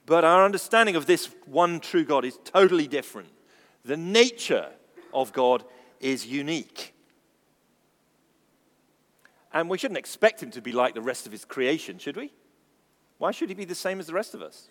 But 0.07 0.25
our 0.25 0.47
understanding 0.47 0.97
of 0.97 1.05
this 1.05 1.29
one 1.45 1.79
true 1.79 2.05
God 2.05 2.25
is 2.25 2.39
totally 2.43 2.87
different. 2.87 3.29
The 3.85 3.99
nature 3.99 4.71
of 5.13 5.35
God 5.35 5.63
is 6.01 6.27
unique. 6.27 6.95
And 9.53 9.69
we 9.69 9.79
shouldn't 9.79 9.99
expect 9.99 10.43
him 10.43 10.51
to 10.53 10.63
be 10.63 10.73
like 10.73 10.95
the 10.95 11.01
rest 11.01 11.27
of 11.27 11.33
his 11.33 11.45
creation, 11.45 11.99
should 11.99 12.17
we? 12.17 12.33
Why 13.19 13.33
should 13.33 13.49
he 13.49 13.55
be 13.55 13.65
the 13.65 13.75
same 13.75 14.01
as 14.01 14.07
the 14.07 14.15
rest 14.15 14.35
of 14.35 14.43
us? 14.43 14.69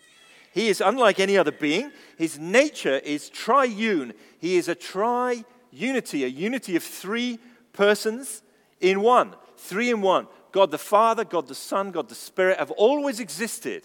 He 0.52 0.70
is 0.70 0.82
unlike 0.82 1.20
any 1.20 1.38
other 1.38 1.52
being. 1.52 1.92
His 2.18 2.40
nature 2.40 2.98
is 2.98 3.30
triune. 3.30 4.14
He 4.40 4.58
is 4.58 4.68
a 4.68 4.76
tri 4.76 5.44
unity, 5.72 6.24
a 6.24 6.28
unity 6.28 6.76
of 6.76 6.84
three 6.84 7.40
persons 7.74 8.42
in 8.80 9.02
one. 9.02 9.36
Three 9.58 9.92
in 9.92 10.02
one. 10.02 10.28
God 10.52 10.72
the 10.72 10.78
Father, 10.78 11.24
God 11.24 11.48
the 11.48 11.56
Son, 11.56 11.92
God 11.92 12.10
the 12.10 12.16
Spirit 12.16 12.58
have 12.58 12.72
always 12.72 13.20
existed. 13.20 13.84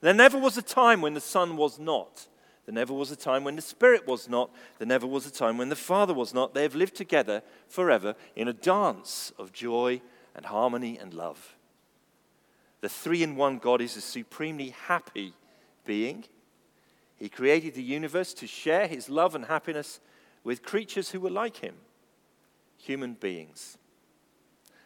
There 0.00 0.14
never 0.14 0.38
was 0.38 0.58
a 0.58 0.62
time 0.62 1.00
when 1.00 1.14
the 1.14 1.20
Son 1.20 1.56
was 1.56 1.78
not. 1.78 2.26
There 2.66 2.74
never 2.74 2.92
was 2.92 3.12
a 3.12 3.16
time 3.16 3.44
when 3.44 3.56
the 3.56 3.62
Spirit 3.62 4.06
was 4.06 4.28
not. 4.28 4.50
There 4.78 4.88
never 4.88 5.06
was 5.06 5.24
a 5.24 5.32
time 5.32 5.56
when 5.56 5.68
the 5.68 5.76
Father 5.76 6.12
was 6.12 6.34
not. 6.34 6.52
They 6.52 6.64
have 6.64 6.74
lived 6.74 6.96
together 6.96 7.42
forever 7.68 8.16
in 8.34 8.48
a 8.48 8.52
dance 8.52 9.32
of 9.38 9.52
joy 9.52 10.02
and 10.34 10.44
harmony 10.44 10.98
and 10.98 11.14
love. 11.14 11.56
The 12.80 12.88
three 12.88 13.22
in 13.22 13.36
one 13.36 13.58
God 13.58 13.80
is 13.80 13.96
a 13.96 14.00
supremely 14.00 14.70
happy 14.70 15.32
being. 15.84 16.24
He 17.16 17.28
created 17.28 17.74
the 17.74 17.82
universe 17.82 18.34
to 18.34 18.46
share 18.46 18.88
his 18.88 19.08
love 19.08 19.34
and 19.34 19.46
happiness 19.46 20.00
with 20.42 20.62
creatures 20.62 21.10
who 21.10 21.20
were 21.20 21.30
like 21.30 21.58
him, 21.58 21.74
human 22.76 23.14
beings. 23.14 23.78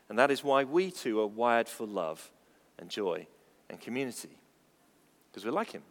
And 0.09 0.19
that 0.19 0.31
is 0.31 0.45
why 0.45 0.65
we 0.65 0.91
too 0.91 1.21
are 1.21 1.27
wired 1.27 1.69
for 1.69 1.87
love 1.87 2.31
and 2.79 2.91
joy 2.91 3.27
and 3.69 3.81
community, 3.81 4.39
because 5.31 5.45
we're 5.45 5.51
like 5.51 5.73
him. 5.73 5.83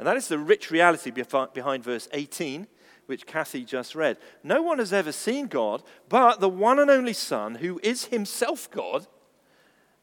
And 0.00 0.06
that 0.06 0.16
is 0.16 0.28
the 0.28 0.38
rich 0.38 0.70
reality 0.70 1.10
behind 1.10 1.84
verse 1.84 2.08
18, 2.14 2.66
which 3.04 3.26
Kathy 3.26 3.66
just 3.66 3.94
read. 3.94 4.16
No 4.42 4.62
one 4.62 4.78
has 4.78 4.94
ever 4.94 5.12
seen 5.12 5.46
God, 5.46 5.82
but 6.08 6.40
the 6.40 6.48
one 6.48 6.78
and 6.78 6.90
only 6.90 7.12
Son, 7.12 7.56
who 7.56 7.78
is 7.82 8.06
himself 8.06 8.70
God 8.70 9.06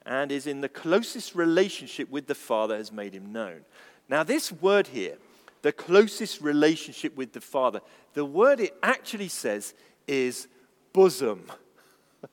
and 0.06 0.32
is 0.32 0.46
in 0.46 0.62
the 0.62 0.70
closest 0.70 1.34
relationship 1.34 2.12
with 2.12 2.28
the 2.28 2.36
Father, 2.36 2.78
has 2.78 2.92
made 2.92 3.16
him 3.16 3.32
known. 3.32 3.62
Now, 4.08 4.22
this 4.22 4.52
word 4.52 4.86
here, 4.86 5.18
the 5.64 5.72
closest 5.72 6.42
relationship 6.42 7.16
with 7.16 7.34
the 7.34 7.42
Father, 7.42 7.82
the 8.14 8.24
word 8.24 8.60
it 8.60 8.78
actually 8.84 9.30
says 9.30 9.74
is 10.08 10.48
bosom. 10.94 11.52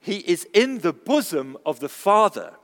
he 0.00 0.16
is 0.16 0.44
in 0.52 0.78
the 0.78 0.92
bosom 0.92 1.56
of 1.64 1.78
the 1.78 1.88
Father. 1.88 2.54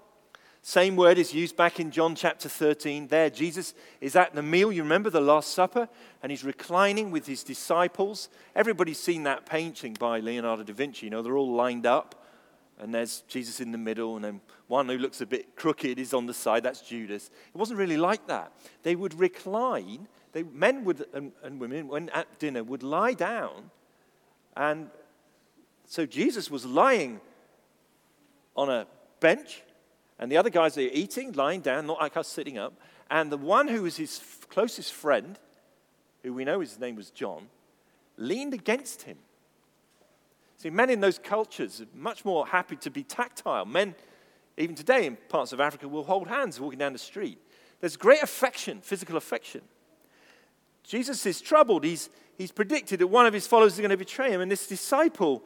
Same 0.64 0.95
word 0.95 1.19
is 1.19 1.35
used 1.35 1.57
back 1.57 1.81
in 1.81 1.90
John 1.90 2.14
chapter 2.14 2.49
13. 2.49 3.09
There, 3.09 3.28
Jesus 3.28 3.75
is 4.00 4.14
at 4.14 4.33
the 4.33 4.45
meal. 4.45 4.71
You 4.71 4.85
remember 4.85 5.11
the 5.11 5.21
Last 5.21 5.54
Supper? 5.54 5.88
And 6.23 6.31
he's 6.31 6.45
reclining 6.45 7.11
with 7.11 7.26
his 7.26 7.42
disciples. 7.42 8.28
Everybody's 8.54 9.00
seen 9.00 9.25
that 9.25 9.45
painting 9.45 9.95
by 9.99 10.21
Leonardo 10.21 10.62
da 10.62 10.73
Vinci. 10.73 11.07
You 11.07 11.11
know, 11.11 11.21
they're 11.21 11.37
all 11.37 11.52
lined 11.52 11.85
up. 11.85 12.25
And 12.78 12.95
there's 12.95 13.23
Jesus 13.23 13.61
in 13.61 13.73
the 13.73 13.78
middle. 13.78 14.14
And 14.14 14.25
then 14.25 14.40
one 14.69 14.88
who 14.88 14.99
looks 14.99 15.21
a 15.21 15.26
bit 15.26 15.57
crooked 15.57 15.99
is 15.99 16.14
on 16.14 16.26
the 16.26 16.35
side. 16.35 16.62
That's 16.62 16.81
Judas. 16.81 17.31
It 17.52 17.59
wasn't 17.59 17.81
really 17.81 17.97
like 17.97 18.28
that. 18.28 18.52
They 18.85 18.95
would 18.95 19.19
recline. 19.19 20.07
They, 20.31 20.45
men 20.45 20.85
would, 20.85 21.04
and, 21.12 21.33
and 21.42 21.59
women, 21.59 21.88
when 21.88 22.09
at 22.11 22.38
dinner, 22.38 22.62
would 22.62 22.85
lie 22.85 23.14
down. 23.14 23.73
And 24.57 24.90
so 25.87 26.07
Jesus 26.07 26.52
was 26.52 26.64
lying 26.64 27.21
on 28.54 28.71
a 28.71 28.87
bench 29.19 29.62
and 30.23 30.31
the 30.31 30.37
other 30.37 30.50
guys 30.50 30.79
are 30.79 30.83
eating, 30.83 31.33
lying 31.33 31.62
down, 31.62 31.88
not 31.88 31.99
like 31.99 32.17
us 32.17 32.29
sitting 32.29 32.57
up. 32.57 32.75
And 33.11 33.33
the 33.33 33.37
one 33.37 33.67
who 33.67 33.83
was 33.83 33.97
his 33.97 34.21
closest 34.49 34.93
friend, 34.93 35.37
who 36.23 36.33
we 36.33 36.45
know 36.45 36.61
his 36.61 36.79
name 36.79 36.95
was 36.95 37.11
John, 37.11 37.49
leaned 38.17 38.55
against 38.55 39.02
him. 39.02 39.19
See, 40.59 40.71
men 40.71 40.91
in 40.91 41.00
those 41.00 41.19
cultures 41.19 41.81
are 41.81 41.87
much 41.93 42.25
more 42.25 42.47
happy 42.47 42.76
to 42.76 42.88
be 42.88 43.02
tactile. 43.02 43.64
Men, 43.64 43.97
even 44.57 44.76
today 44.76 45.07
in 45.07 45.17
parts 45.29 45.52
of 45.52 45.59
Africa, 45.59 45.88
will 45.88 46.05
hold 46.05 46.29
hands 46.29 46.61
walking 46.61 46.79
down 46.79 46.93
the 46.93 47.00
street. 47.00 47.38
There's 47.81 47.97
great 47.97 48.23
affection, 48.23 48.81
physical 48.81 49.17
affection. 49.17 49.62
Jesus 50.85 51.26
is 51.26 51.41
troubled. 51.41 51.83
He's, 51.83 52.11
he's 52.38 52.52
predicted 52.52 53.00
that 53.00 53.09
one 53.09 53.26
of 53.26 53.35
his 53.35 53.49
followers 53.49 53.73
is 53.73 53.81
going 53.81 53.91
to 53.91 53.97
betray 53.97 54.31
him. 54.31 54.41
And 54.41 54.52
this 54.52 54.69
disciple, 54.69 55.43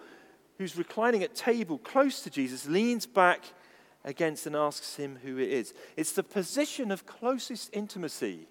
who's 0.59 0.77
reclining 0.77 1.23
at 1.23 1.35
table 1.35 1.79
close 1.79 2.21
to 2.25 2.29
Jesus, 2.29 2.69
leans 2.69 3.07
back 3.07 3.43
against 4.07 4.47
and 4.47 4.55
asks 4.55 4.97
him 4.97 5.19
who 5.23 5.37
it 5.37 5.51
is. 5.51 5.75
It's 5.97 6.13
the 6.13 6.23
position 6.23 6.91
of 6.93 7.05
closest 7.05 7.69
intimacy. 7.73 8.47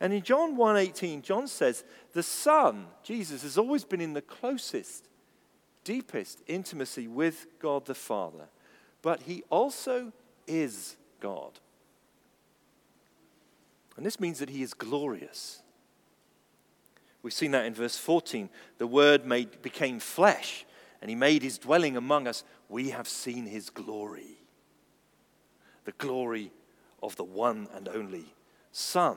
And 0.00 0.14
in 0.14 0.22
John 0.22 0.56
1:18, 0.56 1.20
John 1.20 1.46
says, 1.46 1.84
"The 2.12 2.22
Son, 2.22 2.88
Jesus, 3.02 3.42
has 3.42 3.58
always 3.58 3.84
been 3.84 4.00
in 4.00 4.14
the 4.14 4.22
closest, 4.22 5.06
deepest 5.84 6.42
intimacy 6.46 7.06
with 7.06 7.46
God 7.58 7.84
the 7.84 7.94
Father, 7.94 8.48
but 9.02 9.22
he 9.22 9.42
also 9.50 10.12
is 10.46 10.96
God." 11.20 11.60
And 13.96 14.06
this 14.06 14.18
means 14.18 14.38
that 14.38 14.48
he 14.48 14.62
is 14.62 14.72
glorious. 14.72 15.62
We've 17.22 17.34
seen 17.34 17.50
that 17.50 17.66
in 17.66 17.74
verse 17.74 17.98
14. 17.98 18.48
The 18.78 18.86
Word 18.86 19.26
made, 19.26 19.60
became 19.60 20.00
flesh, 20.00 20.64
and 21.02 21.10
he 21.10 21.14
made 21.14 21.42
his 21.42 21.58
dwelling 21.58 21.98
among 21.98 22.26
us. 22.26 22.44
We 22.70 22.90
have 22.90 23.06
seen 23.06 23.44
his 23.44 23.68
glory 23.68 24.39
the 25.90 26.06
glory 26.06 26.52
of 27.02 27.16
the 27.16 27.24
one 27.24 27.66
and 27.74 27.88
only 27.88 28.24
Son. 28.70 29.16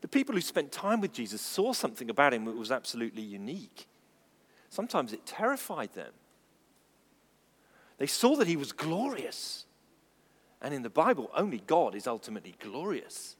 The 0.00 0.08
people 0.08 0.34
who 0.34 0.40
spent 0.40 0.70
time 0.70 1.00
with 1.00 1.12
Jesus 1.12 1.40
saw 1.40 1.72
something 1.72 2.08
about 2.08 2.32
him 2.32 2.44
that 2.44 2.56
was 2.56 2.70
absolutely 2.70 3.22
unique. 3.22 3.88
Sometimes 4.70 5.12
it 5.12 5.26
terrified 5.26 5.92
them. 5.94 6.12
They 7.98 8.06
saw 8.06 8.36
that 8.36 8.46
he 8.46 8.56
was 8.56 8.70
glorious. 8.70 9.66
And 10.62 10.72
in 10.72 10.82
the 10.82 10.90
Bible, 10.90 11.30
only 11.34 11.62
God 11.66 11.96
is 11.96 12.06
ultimately 12.06 12.54
glorious. 12.60 13.34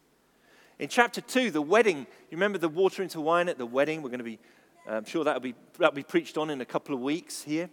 In 0.81 0.89
chapter 0.89 1.21
2, 1.21 1.53
the 1.53 1.63
wedding, 1.63 1.99
you 1.99 2.37
remember 2.37 2.59
the 2.59 2.69
water 2.69 3.03
into 3.05 3.21
wine 3.21 3.49
at 3.49 3.59
the 3.59 3.67
wedding? 3.67 4.03
We're 4.03 4.11
going 4.11 4.19
to 4.19 4.25
be, 4.25 4.41
I'm 4.89 5.05
sure 5.05 5.23
that'll 5.23 5.41
be, 5.41 5.55
that'll 5.79 5.95
be 5.95 6.03
preached 6.03 6.39
on 6.39 6.51
in 6.51 6.61
a 6.61 6.67
couple 6.67 6.95
of 6.95 7.01
weeks 7.01 7.43
here. 7.43 7.71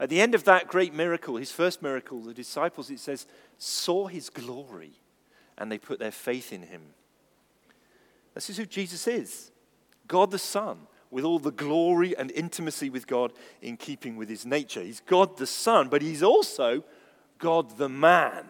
At 0.00 0.08
the 0.08 0.20
end 0.20 0.34
of 0.34 0.44
that 0.44 0.68
great 0.68 0.92
miracle, 0.92 1.36
his 1.36 1.52
first 1.52 1.82
miracle, 1.82 2.20
the 2.20 2.34
disciples, 2.34 2.90
it 2.90 2.98
says, 2.98 3.26
saw 3.58 4.06
his 4.06 4.30
glory 4.30 4.92
and 5.58 5.70
they 5.70 5.78
put 5.78 5.98
their 5.98 6.10
faith 6.10 6.52
in 6.52 6.62
him. 6.62 6.82
This 8.34 8.50
is 8.50 8.56
who 8.56 8.66
Jesus 8.66 9.06
is 9.06 9.50
God 10.08 10.30
the 10.30 10.38
Son, 10.38 10.78
with 11.10 11.24
all 11.24 11.38
the 11.38 11.52
glory 11.52 12.16
and 12.16 12.30
intimacy 12.32 12.90
with 12.90 13.06
God 13.06 13.32
in 13.60 13.76
keeping 13.76 14.16
with 14.16 14.28
his 14.28 14.46
nature. 14.46 14.82
He's 14.82 15.00
God 15.00 15.36
the 15.36 15.46
Son, 15.46 15.88
but 15.88 16.02
he's 16.02 16.22
also 16.22 16.82
God 17.38 17.76
the 17.76 17.88
man. 17.88 18.46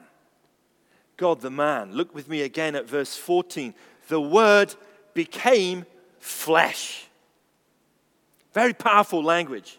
God 1.16 1.40
the 1.40 1.50
man. 1.50 1.92
Look 1.92 2.14
with 2.14 2.28
me 2.28 2.42
again 2.42 2.76
at 2.76 2.88
verse 2.88 3.16
14. 3.16 3.74
The 4.08 4.20
Word 4.20 4.74
became 5.12 5.84
flesh. 6.18 7.06
Very 8.52 8.74
powerful 8.74 9.22
language. 9.22 9.78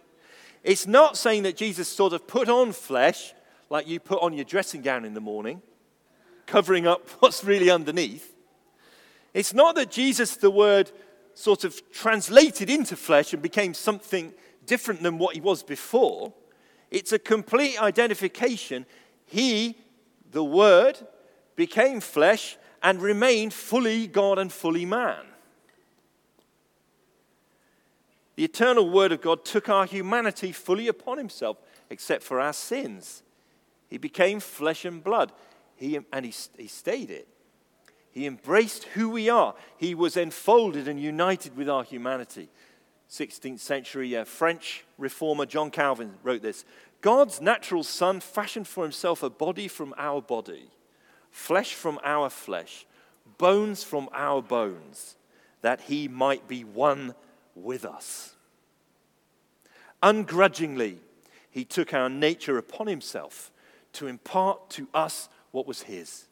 It's 0.63 0.87
not 0.87 1.17
saying 1.17 1.43
that 1.43 1.57
Jesus 1.57 1.89
sort 1.89 2.13
of 2.13 2.25
put 2.25 2.47
on 2.47 2.71
flesh 2.71 3.33
like 3.69 3.87
you 3.87 3.99
put 3.99 4.21
on 4.21 4.33
your 4.33 4.45
dressing 4.45 4.81
gown 4.81 5.03
in 5.03 5.13
the 5.13 5.21
morning, 5.21 5.61
covering 6.45 6.87
up 6.87 7.09
what's 7.19 7.43
really 7.43 7.69
underneath. 7.69 8.35
It's 9.33 9.53
not 9.53 9.75
that 9.75 9.89
Jesus, 9.89 10.35
the 10.35 10.51
Word, 10.51 10.91
sort 11.33 11.63
of 11.63 11.81
translated 11.91 12.69
into 12.69 12.95
flesh 12.95 13.33
and 13.33 13.41
became 13.41 13.73
something 13.73 14.33
different 14.65 15.01
than 15.01 15.17
what 15.17 15.33
he 15.33 15.41
was 15.41 15.63
before. 15.63 16.31
It's 16.91 17.11
a 17.11 17.19
complete 17.19 17.81
identification. 17.81 18.85
He, 19.25 19.77
the 20.31 20.43
Word, 20.43 20.99
became 21.55 21.99
flesh 21.99 22.57
and 22.83 23.01
remained 23.01 23.53
fully 23.53 24.05
God 24.07 24.37
and 24.37 24.53
fully 24.53 24.85
man. 24.85 25.25
The 28.35 28.43
eternal 28.43 28.89
Word 28.89 29.11
of 29.11 29.21
God 29.21 29.45
took 29.45 29.69
our 29.69 29.85
humanity 29.85 30.51
fully 30.51 30.87
upon 30.87 31.17
himself, 31.17 31.57
except 31.89 32.23
for 32.23 32.39
our 32.39 32.53
sins. 32.53 33.21
He 33.89 33.97
became 33.97 34.39
flesh 34.39 34.85
and 34.85 35.03
blood, 35.03 35.31
he, 35.75 35.99
and 36.11 36.25
he, 36.25 36.33
he 36.57 36.67
stayed 36.67 37.11
it. 37.11 37.27
He 38.11 38.25
embraced 38.25 38.85
who 38.85 39.09
we 39.09 39.29
are. 39.29 39.55
He 39.77 39.95
was 39.95 40.17
enfolded 40.17 40.87
and 40.87 40.99
united 40.99 41.57
with 41.57 41.69
our 41.69 41.83
humanity. 41.83 42.49
16th 43.09 43.59
century 43.59 44.15
uh, 44.15 44.23
French 44.23 44.85
reformer 44.97 45.45
John 45.45 45.69
Calvin 45.69 46.13
wrote 46.23 46.41
this 46.41 46.65
God's 47.01 47.41
natural 47.41 47.83
Son 47.83 48.19
fashioned 48.19 48.67
for 48.67 48.83
himself 48.83 49.21
a 49.21 49.29
body 49.29 49.67
from 49.67 49.93
our 49.97 50.21
body, 50.21 50.69
flesh 51.29 51.73
from 51.73 51.99
our 52.03 52.29
flesh, 52.29 52.85
bones 53.37 53.83
from 53.83 54.09
our 54.13 54.41
bones, 54.41 55.15
that 55.61 55.81
he 55.81 56.07
might 56.07 56.47
be 56.47 56.63
one 56.63 57.13
with 57.55 57.85
us. 57.85 58.35
Ungrudgingly, 60.01 60.99
he 61.49 61.63
took 61.63 61.93
our 61.93 62.09
nature 62.09 62.57
upon 62.57 62.87
himself 62.87 63.51
to 63.93 64.07
impart 64.07 64.69
to 64.71 64.87
us 64.93 65.29
what 65.51 65.67
was 65.67 65.83
his, 65.83 66.25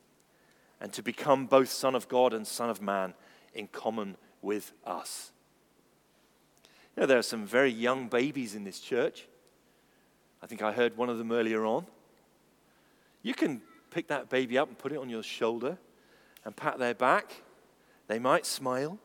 and 0.80 0.92
to 0.94 1.04
become 1.04 1.46
both 1.46 1.70
Son 1.70 1.96
of 1.96 2.08
God 2.08 2.34
and 2.34 2.46
Son 2.46 2.70
of 2.70 2.82
Man 2.82 3.14
in 3.54 3.68
common 3.68 4.18
with 4.42 4.74
us. 4.86 5.32
You 6.96 7.02
know, 7.02 7.08
there 7.08 7.20
are 7.20 7.24
some 7.24 7.46
very 7.46 7.72
young 7.72 8.08
babies 8.08 8.56
in 8.56 8.64
this 8.64 8.80
church. 8.80 9.28
I 10.42 10.48
think 10.48 10.62
I 10.62 10.72
heard 10.72 10.98
one 10.98 11.10
of 11.10 11.18
them 11.18 11.32
earlier 11.32 11.66
on. 11.66 11.86
You 13.22 13.34
can 13.34 13.62
pick 13.92 14.08
that 14.08 14.30
baby 14.30 14.58
up 14.58 14.68
and 14.68 14.78
put 14.78 14.92
it 14.92 14.98
on 14.98 15.10
your 15.10 15.24
shoulder 15.24 15.78
and 16.44 16.56
pat 16.56 16.80
their 16.80 16.96
back. 16.96 17.44
They 18.08 18.20
might 18.20 18.46
smile, 18.46 18.98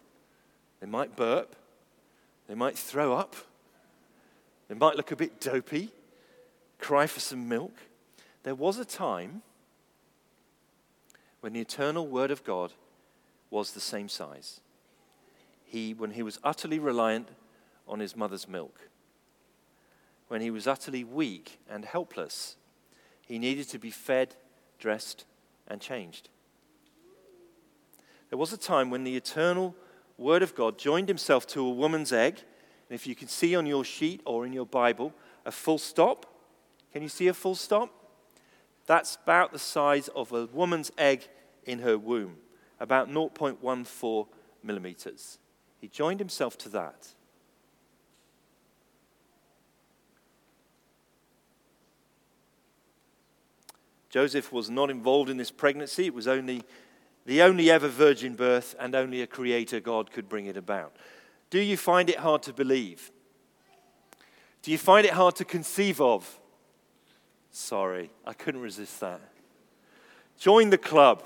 they 0.80 0.87
might 0.87 1.14
burp, 1.14 1.54
they 2.49 2.55
might 2.55 2.79
throw 2.79 3.15
up. 3.15 3.37
They 4.69 4.75
might 4.75 4.97
look 4.97 5.11
a 5.12 5.17
bit 5.17 5.41
dopey, 5.41 5.91
cry 6.79 7.07
for 7.07 7.21
some 7.21 7.49
milk. 7.49 7.75
There 8.43 8.55
was 8.55 8.79
a 8.79 8.85
time 8.85 9.43
when 11.40 11.53
the 11.53 11.61
eternal 11.61 12.07
Word 12.07 12.31
of 12.31 12.44
God 12.44 12.73
was 13.51 13.73
the 13.73 13.81
same 13.81 14.09
size. 14.09 14.61
He, 15.64 15.94
when 15.94 16.12
he 16.12 16.23
was 16.23 16.38
utterly 16.42 16.79
reliant 16.79 17.29
on 17.87 18.01
his 18.01 18.16
mother's 18.16 18.49
milk, 18.49 18.88
when 20.29 20.40
he 20.40 20.51
was 20.51 20.66
utterly 20.66 21.05
weak 21.05 21.61
and 21.70 21.85
helpless, 21.85 22.57
he 23.27 23.38
needed 23.38 23.68
to 23.68 23.79
be 23.79 23.90
fed, 23.90 24.35
dressed, 24.79 25.25
and 25.68 25.81
changed. 25.81 26.29
There 28.31 28.38
was 28.38 28.53
a 28.53 28.57
time 28.57 28.90
when 28.90 29.05
the 29.05 29.16
eternal 29.16 29.75
Word 30.18 30.42
of 30.42 30.55
God 30.55 30.79
joined 30.79 31.09
himself 31.09 31.46
to 31.48 31.61
a 31.61 31.70
woman's 31.70 32.12
egg. 32.12 32.40
And 32.88 32.94
if 32.94 33.07
you 33.07 33.14
can 33.14 33.29
see 33.29 33.55
on 33.55 33.66
your 33.66 33.85
sheet 33.85 34.22
or 34.24 34.46
in 34.46 34.52
your 34.52 34.66
Bible 34.66 35.12
a 35.44 35.52
full 35.52 35.79
stop, 35.79 36.26
can 36.92 37.02
you 37.02 37.09
see 37.09 37.29
a 37.29 37.35
full 37.35 37.55
stop? 37.55 37.90
That's 38.87 39.18
about 39.22 39.52
the 39.52 39.59
size 39.59 40.09
of 40.09 40.33
a 40.33 40.46
woman's 40.46 40.92
egg 40.96 41.29
in 41.64 41.81
her 41.81 41.98
womb, 41.98 42.37
about 42.79 43.11
0.14 43.11 44.26
millimeters. 44.62 45.38
He 45.81 45.88
joined 45.88 46.20
himself 46.20 46.57
to 46.59 46.68
that. 46.70 47.09
Joseph 54.09 54.50
was 54.52 54.70
not 54.70 54.88
involved 54.88 55.29
in 55.29 55.37
this 55.37 55.50
pregnancy. 55.50 56.07
It 56.07 56.14
was 56.14 56.26
only 56.26 56.62
the 57.27 57.43
only 57.43 57.71
ever 57.71 57.89
virgin 57.89 58.37
birth, 58.37 58.77
and 58.79 58.95
only 58.95 59.21
a 59.21 59.27
creator 59.27 59.81
God 59.81 60.12
could 60.12 60.29
bring 60.29 60.47
it 60.47 60.57
about. 60.57 60.95
Do 61.51 61.59
you 61.59 61.77
find 61.77 62.09
it 62.09 62.19
hard 62.19 62.43
to 62.45 62.53
believe? 62.53 63.11
Do 64.62 64.71
you 64.71 64.79
find 64.79 65.05
it 65.05 65.12
hard 65.12 65.35
to 65.37 65.45
conceive 65.45 66.01
of? 66.01 66.41
Sorry, 67.51 68.11
I 68.25 68.33
couldn't 68.33 68.61
resist 68.61 69.01
that. 69.01 69.21
Join 70.39 70.71
the 70.71 70.79
club. 70.79 71.25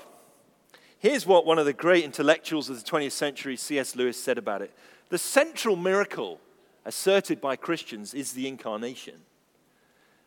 Here's 0.97 1.25
what 1.25 1.45
one 1.45 1.59
of 1.59 1.65
the 1.65 1.73
great 1.73 2.03
intellectuals 2.03 2.69
of 2.69 2.83
the 2.83 2.89
20th 2.89 3.11
century, 3.11 3.55
C.S. 3.55 3.95
Lewis, 3.95 4.21
said 4.21 4.37
about 4.37 4.61
it 4.61 4.75
The 5.09 5.17
central 5.17 5.75
miracle 5.75 6.39
asserted 6.83 7.39
by 7.39 7.55
Christians 7.55 8.15
is 8.15 8.33
the 8.33 8.47
incarnation. 8.47 9.19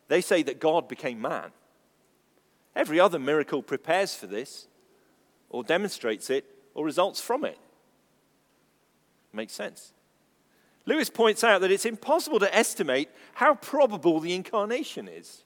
They 0.07 0.21
say 0.21 0.45
that 0.45 0.61
God 0.61 0.87
became 0.87 1.21
man. 1.21 1.51
Every 2.77 3.01
other 3.01 3.19
miracle 3.19 3.63
prepares 3.63 4.15
for 4.15 4.27
this 4.27 4.69
or 5.55 5.62
demonstrates 5.62 6.31
it 6.31 6.45
or 6.75 6.85
results 6.85 7.21
from 7.21 7.45
it. 7.45 7.57
Makes 9.33 9.53
sense. 9.53 9.93
Lewis 10.85 11.09
points 11.09 11.45
out 11.45 11.61
that 11.61 11.71
it's 11.71 11.87
impossible 11.87 12.40
to 12.40 12.55
estimate 12.55 13.09
how 13.35 13.55
probable 13.55 14.19
the 14.19 14.35
incarnation 14.35 15.07
is. 15.07 15.45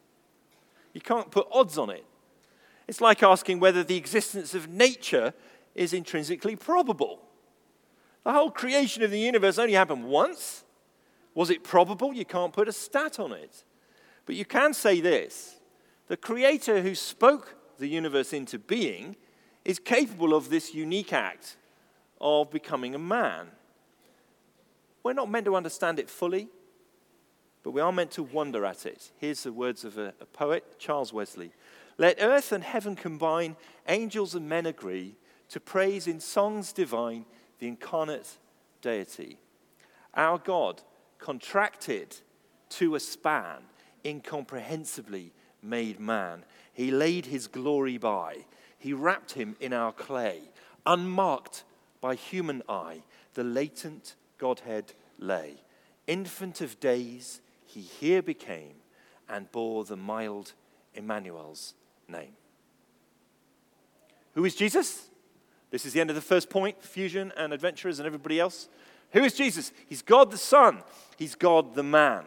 You 0.94 1.03
can't 1.03 1.31
put 1.31 1.47
odds 1.53 1.77
on 1.77 1.90
it. 1.90 2.05
It's 2.88 3.03
like 3.03 3.23
asking 3.23 3.61
whether 3.61 3.85
the 3.85 3.99
existence 3.99 4.55
of 4.55 4.68
nature 4.68 5.35
is 5.75 5.92
intrinsically 5.92 6.57
probable. 6.57 7.21
The 8.25 8.33
whole 8.33 8.51
creation 8.51 9.03
of 9.03 9.11
the 9.11 9.21
universe 9.21 9.59
only 9.59 9.75
happened 9.75 10.05
once. 10.05 10.64
Was 11.35 11.51
it 11.51 11.62
probable? 11.62 12.14
You 12.14 12.25
can't 12.25 12.53
put 12.53 12.66
a 12.66 12.73
stat 12.73 13.21
on 13.21 13.33
it. 13.33 13.62
But 14.25 14.37
you 14.37 14.47
can 14.47 14.73
say 14.73 15.03
this 15.03 15.57
the 16.09 16.16
creator 16.16 16.81
who 16.81 16.94
spoke 16.94 17.57
the 17.79 17.88
universe 17.88 18.33
into 18.33 18.59
being 18.59 19.16
is 19.64 19.79
capable 19.79 20.35
of 20.35 20.51
this 20.51 20.75
unique 20.75 21.12
act 21.12 21.57
of 22.21 22.51
becoming 22.51 22.94
a 22.94 22.99
man. 22.99 23.49
We're 25.03 25.12
not 25.12 25.31
meant 25.31 25.47
to 25.47 25.57
understand 25.57 25.99
it 25.99 26.11
fully, 26.11 26.49
but 27.62 27.71
we 27.71 27.81
are 27.81 27.92
meant 27.92 28.11
to 28.12 28.23
wonder 28.23 28.64
at 28.64 28.87
it. 28.87 29.11
Here's 29.18 29.42
the 29.42 29.53
words 29.53 29.85
of 29.85 29.99
a, 29.99 30.14
a 30.21 30.27
poet, 30.27 30.79
Charles 30.79 31.12
Wesley 31.12 31.53
Let 31.97 32.18
earth 32.21 32.53
and 32.53 32.64
heaven 32.64 32.97
combine, 32.97 33.57
angels 33.87 34.35
and 34.35 34.49
men 34.49 34.66
agree, 34.66 35.16
to 35.51 35.61
praise 35.61 36.07
in 36.07 36.21
songs 36.21 36.73
divine 36.73 37.25
the 37.59 37.68
incarnate 37.68 38.38
deity. 38.83 39.38
Our 40.14 40.38
God, 40.38 40.83
contracted 41.18 42.16
to 42.71 42.94
a 42.94 43.01
span, 43.01 43.62
incomprehensibly 44.05 45.33
made 45.62 45.99
man. 45.99 46.44
He 46.73 46.90
laid 46.90 47.27
his 47.27 47.49
glory 47.49 47.99
by 47.99 48.44
he 48.79 48.93
wrapped 48.93 49.33
him 49.33 49.57
in 49.61 49.73
our 49.73 49.93
clay, 49.93 50.41
unmarked 50.87 51.64
by 52.01 52.14
human 52.14 52.62
eye, 52.69 53.03
the 53.35 53.45
latent 53.45 54.14
Godhead 54.38 54.93
lay. 55.19 55.55
Infant 56.07 56.61
of 56.61 56.81
days, 56.81 57.41
he 57.67 57.81
here 57.81 58.23
became 58.23 58.77
and 59.29 59.51
bore 59.53 59.85
the 59.85 59.97
mild 59.97 60.53
Emmanuel's 60.95 61.75
name. 62.09 62.33
Who 64.35 64.45
is 64.45 64.55
Jesus? 64.55 65.09
This 65.71 65.85
is 65.85 65.93
the 65.93 66.01
end 66.01 66.11
of 66.11 66.17
the 66.17 66.23
first 66.23 66.49
point, 66.49 66.83
Fusion 66.83 67.33
and 67.37 67.53
Adventurers 67.53 67.99
and 67.99 68.07
everybody 68.07 68.41
else. 68.41 68.69
Who 69.12 69.25
is 69.25 69.35
Jesus? 69.35 69.73
He's 69.88 70.03
God 70.03 70.31
the 70.31 70.38
Son, 70.38 70.83
He's 71.17 71.35
God 71.35 71.75
the 71.75 71.83
man. 71.83 72.25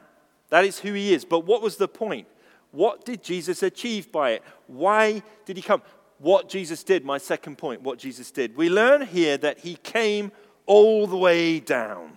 That 0.49 0.65
is 0.65 0.79
who 0.79 0.93
He 0.93 1.13
is. 1.13 1.25
But 1.25 1.45
what 1.45 1.61
was 1.61 1.77
the 1.77 1.87
point? 1.87 2.27
What 2.71 3.05
did 3.05 3.23
Jesus 3.23 3.63
achieve 3.63 4.11
by 4.11 4.31
it? 4.31 4.43
Why 4.67 5.23
did 5.45 5.57
He 5.57 5.63
come? 5.63 5.81
What 6.21 6.49
Jesus 6.49 6.83
did, 6.83 7.03
my 7.03 7.17
second 7.17 7.57
point, 7.57 7.81
what 7.81 7.97
Jesus 7.99 8.31
did. 8.31 8.55
We 8.55 8.69
learn 8.69 9.01
here 9.01 9.37
that 9.37 9.59
he 9.59 9.75
came 9.75 10.31
all 10.65 11.07
the 11.07 11.17
way 11.17 11.59
down. 11.59 12.13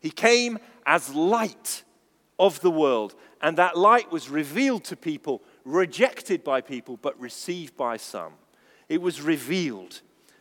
He 0.00 0.10
came 0.10 0.58
as 0.86 1.14
light 1.14 1.82
of 2.38 2.60
the 2.60 2.70
world 2.70 3.14
And 3.44 3.58
that 3.58 3.76
light 3.76 4.10
was 4.10 4.30
revealed 4.30 4.84
to 4.84 4.96
people, 4.96 5.42
rejected 5.66 6.42
by 6.42 6.62
people, 6.62 6.96
but 6.96 7.20
received 7.20 7.76
by 7.76 7.98
some. 7.98 8.32
It 8.88 9.02
was 9.02 9.20
revealed. 9.20 10.00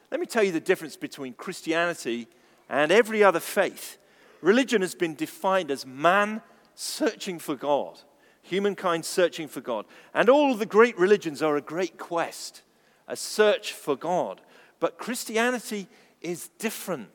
Let 0.09 0.21
me 0.21 0.25
tell 0.25 0.41
you 0.41 0.53
the 0.53 0.61
difference 0.61 0.95
between 0.95 1.33
Christianity 1.33 2.29
and 2.69 2.93
every 2.93 3.21
other 3.21 3.41
faith. 3.41 3.97
Religion 4.39 4.79
has 4.79 4.95
been 4.95 5.15
defined 5.15 5.69
as 5.69 5.85
man 5.85 6.41
searching 6.75 7.39
for 7.39 7.57
God, 7.57 7.99
humankind 8.41 9.03
searching 9.03 9.49
for 9.49 9.59
God. 9.59 9.85
And 10.13 10.29
all 10.29 10.55
the 10.55 10.65
great 10.65 10.97
religions 10.97 11.41
are 11.41 11.57
a 11.57 11.61
great 11.61 11.97
quest, 11.97 12.61
a 13.07 13.15
search 13.15 13.73
for 13.73 13.95
God. 13.95 14.41
But 14.79 14.97
Christianity 14.97 15.87
is 16.21 16.49
different. 16.59 17.09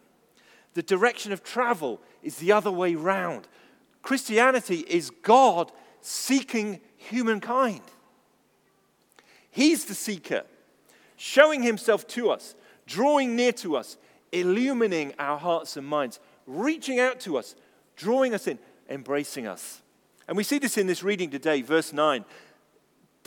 The 0.75 0.83
direction 0.83 1.33
of 1.33 1.43
travel 1.43 2.01
is 2.23 2.37
the 2.37 2.53
other 2.53 2.71
way 2.71 2.95
round. 2.95 3.49
Christianity 4.03 4.85
is 4.89 5.11
God 5.11 5.73
seeking 6.01 6.81
humankind. 6.97 7.83
He's 9.51 9.87
the 9.87 9.95
seeker, 9.95 10.45
showing 11.17 11.63
himself 11.63 12.07
to 12.09 12.31
us, 12.31 12.55
drawing 12.87 13.35
near 13.35 13.53
to 13.53 13.77
us, 13.77 13.97
illumining 14.33 15.15
our 15.19 15.39
hearts 15.39 15.77
and 15.77 15.87
minds, 15.87 16.21
reaching 16.47 17.01
out 17.01 17.21
to 17.21 17.39
us, 17.39 17.55
drawing 17.97 18.35
us 18.35 18.47
in, 18.47 18.59
embracing 18.89 19.47
us. 19.47 19.83
And 20.29 20.37
we 20.37 20.45
see 20.45 20.59
this 20.59 20.77
in 20.77 20.87
this 20.87 21.03
reading 21.03 21.31
today, 21.31 21.63
verse 21.63 21.93
9. 21.93 22.25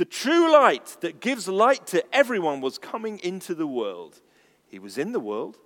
The 0.02 0.06
true 0.06 0.52
light 0.52 0.98
that 1.02 1.20
gives 1.20 1.48
light 1.48 1.86
to 1.86 2.04
everyone 2.12 2.60
was 2.60 2.80
coming 2.80 3.20
into 3.20 3.54
the 3.54 3.68
world. 3.68 4.20
He 4.66 4.80
was 4.80 4.98
in 4.98 5.12
the 5.12 5.20
world, 5.20 5.60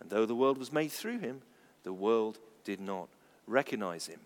and 0.00 0.08
though 0.08 0.24
the 0.24 0.34
world 0.34 0.56
was 0.56 0.72
made 0.72 0.90
through 0.90 1.18
him, 1.18 1.42
the 1.82 1.92
world 1.92 2.38
did 2.64 2.80
not 2.80 3.10
recognize 3.46 4.06
him. 4.06 4.20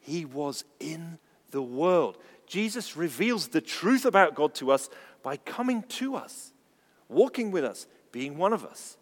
He 0.00 0.24
was 0.24 0.64
in 0.80 1.20
the 1.52 1.62
world. 1.62 2.18
Jesus 2.48 2.96
reveals 2.96 3.46
the 3.46 3.60
truth 3.60 4.04
about 4.04 4.34
God 4.34 4.52
to 4.54 4.72
us 4.72 4.90
by 5.22 5.36
coming 5.36 5.84
to 5.84 6.16
us, 6.16 6.52
walking 7.08 7.52
with 7.52 7.62
us, 7.62 7.86
being 8.10 8.36
one 8.36 8.52
of 8.52 8.64
us. 8.64 8.96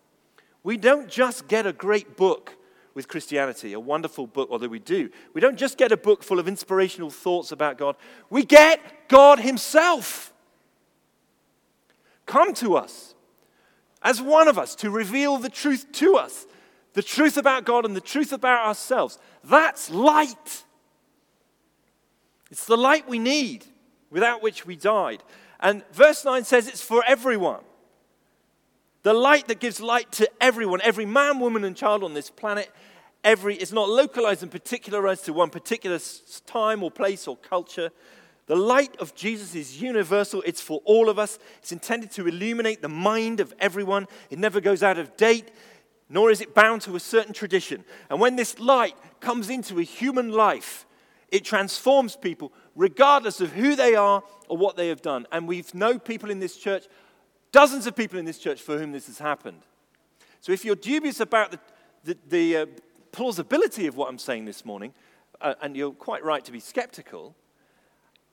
We 0.63 0.77
don't 0.77 1.09
just 1.09 1.49
get 1.49 1.67
a 1.67 1.73
great 1.73 2.19
book 2.19 2.55
with 2.99 3.07
Christianity, 3.07 3.75
a 3.75 3.79
wonderful 3.79 4.27
book, 4.27 4.49
although 4.51 4.67
we 4.67 4.81
do. 4.81 5.09
We 5.33 5.41
don't 5.41 5.57
just 5.57 5.79
get 5.79 5.93
a 5.93 5.97
book 5.97 6.25
full 6.25 6.41
of 6.41 6.49
inspirational 6.49 7.11
thoughts 7.11 7.53
about 7.53 7.79
God, 7.79 7.95
we 8.29 8.45
get 8.45 9.07
God 9.07 9.39
Himself. 9.39 10.33
Come 12.27 12.53
to 12.55 12.77
us 12.77 13.15
as 14.03 14.21
one 14.21 14.49
of 14.49 14.59
us 14.59 14.75
to 14.75 14.91
reveal 14.91 15.39
the 15.39 15.49
truth 15.49 15.93
to 15.93 16.17
us 16.17 16.49
the 16.95 17.03
truth 17.05 17.37
about 17.37 17.65
God 17.65 17.85
and 17.85 17.95
the 17.95 18.01
truth 18.01 18.33
about 18.33 18.67
ourselves. 18.67 19.21
That's 19.45 19.91
light. 19.91 20.65
It's 22.51 22.65
the 22.65 22.77
light 22.77 23.09
we 23.09 23.21
need, 23.21 23.65
without 24.11 24.43
which 24.43 24.67
we 24.67 24.75
died. 24.75 25.23
And 25.61 25.85
verse 25.93 26.25
9 26.25 26.43
says 26.43 26.67
it's 26.67 26.83
for 26.83 27.05
everyone. 27.07 27.61
The 29.05 29.15
light 29.15 29.47
that 29.47 29.61
gives 29.61 29.81
light 29.81 30.11
to 30.13 30.29
everyone, 30.41 30.81
every 30.83 31.07
man, 31.07 31.39
woman, 31.39 31.63
and 31.65 31.77
child 31.77 32.03
on 32.03 32.15
this 32.15 32.31
planet. 32.31 32.71
Every, 33.25 33.57
it's 33.57 33.73
not 33.73 33.89
localized 33.89 34.43
and 34.43 34.51
particularized 34.51 35.25
to 35.25 35.33
one 35.33 35.51
particular 35.51 35.99
time 36.47 36.83
or 36.83 36.91
place 36.91 37.27
or 37.27 37.37
culture. 37.37 37.91
The 38.47 38.57
light 38.57 38.97
of 38.99 39.15
Jesus 39.15 39.55
is 39.55 39.83
universal. 39.83 40.43
It's 40.47 40.61
for 40.61 40.81
all 40.85 41.09
of 41.09 41.19
us. 41.19 41.39
It's 41.59 41.73
intended 41.73 42.11
to 42.13 42.27
illuminate 42.27 42.81
the 42.81 42.89
mind 42.89 43.41
of 43.41 43.53
everyone. 43.59 44.07
It 44.31 44.39
never 44.39 44.61
goes 44.61 44.83
out 44.83 44.99
of 44.99 45.17
date, 45.17 45.51
nor 46.09 46.31
is 46.31 46.41
it 46.41 46.55
bound 46.55 46.83
to 46.83 46.97
a 46.97 47.01
certain 47.01 47.35
tradition. 47.35 47.85
And 48.09 48.21
when 48.21 48.37
this 48.37 48.59
light 48.59 48.97
comes 49.21 49.51
into 49.51 49.79
a 49.79 49.83
human 49.83 50.31
life, 50.31 50.87
it 51.31 51.45
transforms 51.45 52.17
people 52.17 52.53
regardless 52.75 53.41
of 53.41 53.53
who 53.53 53.77
they 53.77 53.95
are 53.95 54.23
or 54.49 54.57
what 54.57 54.77
they 54.77 54.89
have 54.89 55.03
done. 55.03 55.27
And 55.33 55.47
we've 55.47 55.75
known 55.75 56.01
people 56.01 56.31
in 56.31 56.39
this 56.39 56.57
church, 56.57 56.87
dozens 57.53 57.87
of 57.87 57.97
people 57.97 58.19
in 58.19 58.25
this 58.25 58.39
church 58.39 58.63
for 58.63 58.79
whom 58.79 58.93
this 58.93 59.09
has 59.09 59.19
happened. 59.19 59.61
So 60.41 60.53
if 60.53 60.65
you're 60.65 60.77
dubious 60.77 61.21
about 61.21 61.51
the, 61.51 61.59
the, 62.05 62.19
the 62.29 62.57
uh, 62.57 62.67
plausibility 63.13 63.87
of 63.87 63.97
what 63.97 64.09
I'm 64.09 64.19
saying 64.19 64.45
this 64.45 64.65
morning, 64.65 64.95
uh, 65.41 65.55
and 65.63 65.77
you're 65.77 65.93
quite 65.93 66.25
right 66.25 66.45
to 66.45 66.53
be 66.53 66.61
skeptical, 66.61 67.35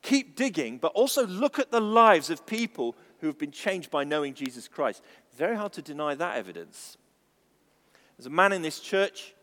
keep 0.02 0.36
digging, 0.36 0.78
but 0.78 0.92
also 0.92 1.26
look 1.26 1.58
at 1.58 1.70
the 1.70 1.80
lives 1.80 2.30
of 2.30 2.46
people 2.46 2.96
who 3.20 3.26
have 3.26 3.38
been 3.38 3.50
changed 3.50 3.90
by 3.90 4.04
knowing 4.04 4.34
Jesus 4.34 4.68
Christ. 4.68 5.02
Very 5.36 5.56
hard 5.56 5.72
to 5.74 5.82
deny 5.82 6.14
that 6.14 6.36
evidence. 6.36 6.96
There's 8.16 8.26
a 8.26 8.30
man 8.30 8.52
in 8.52 8.62
this 8.62 8.80
church 8.80 9.34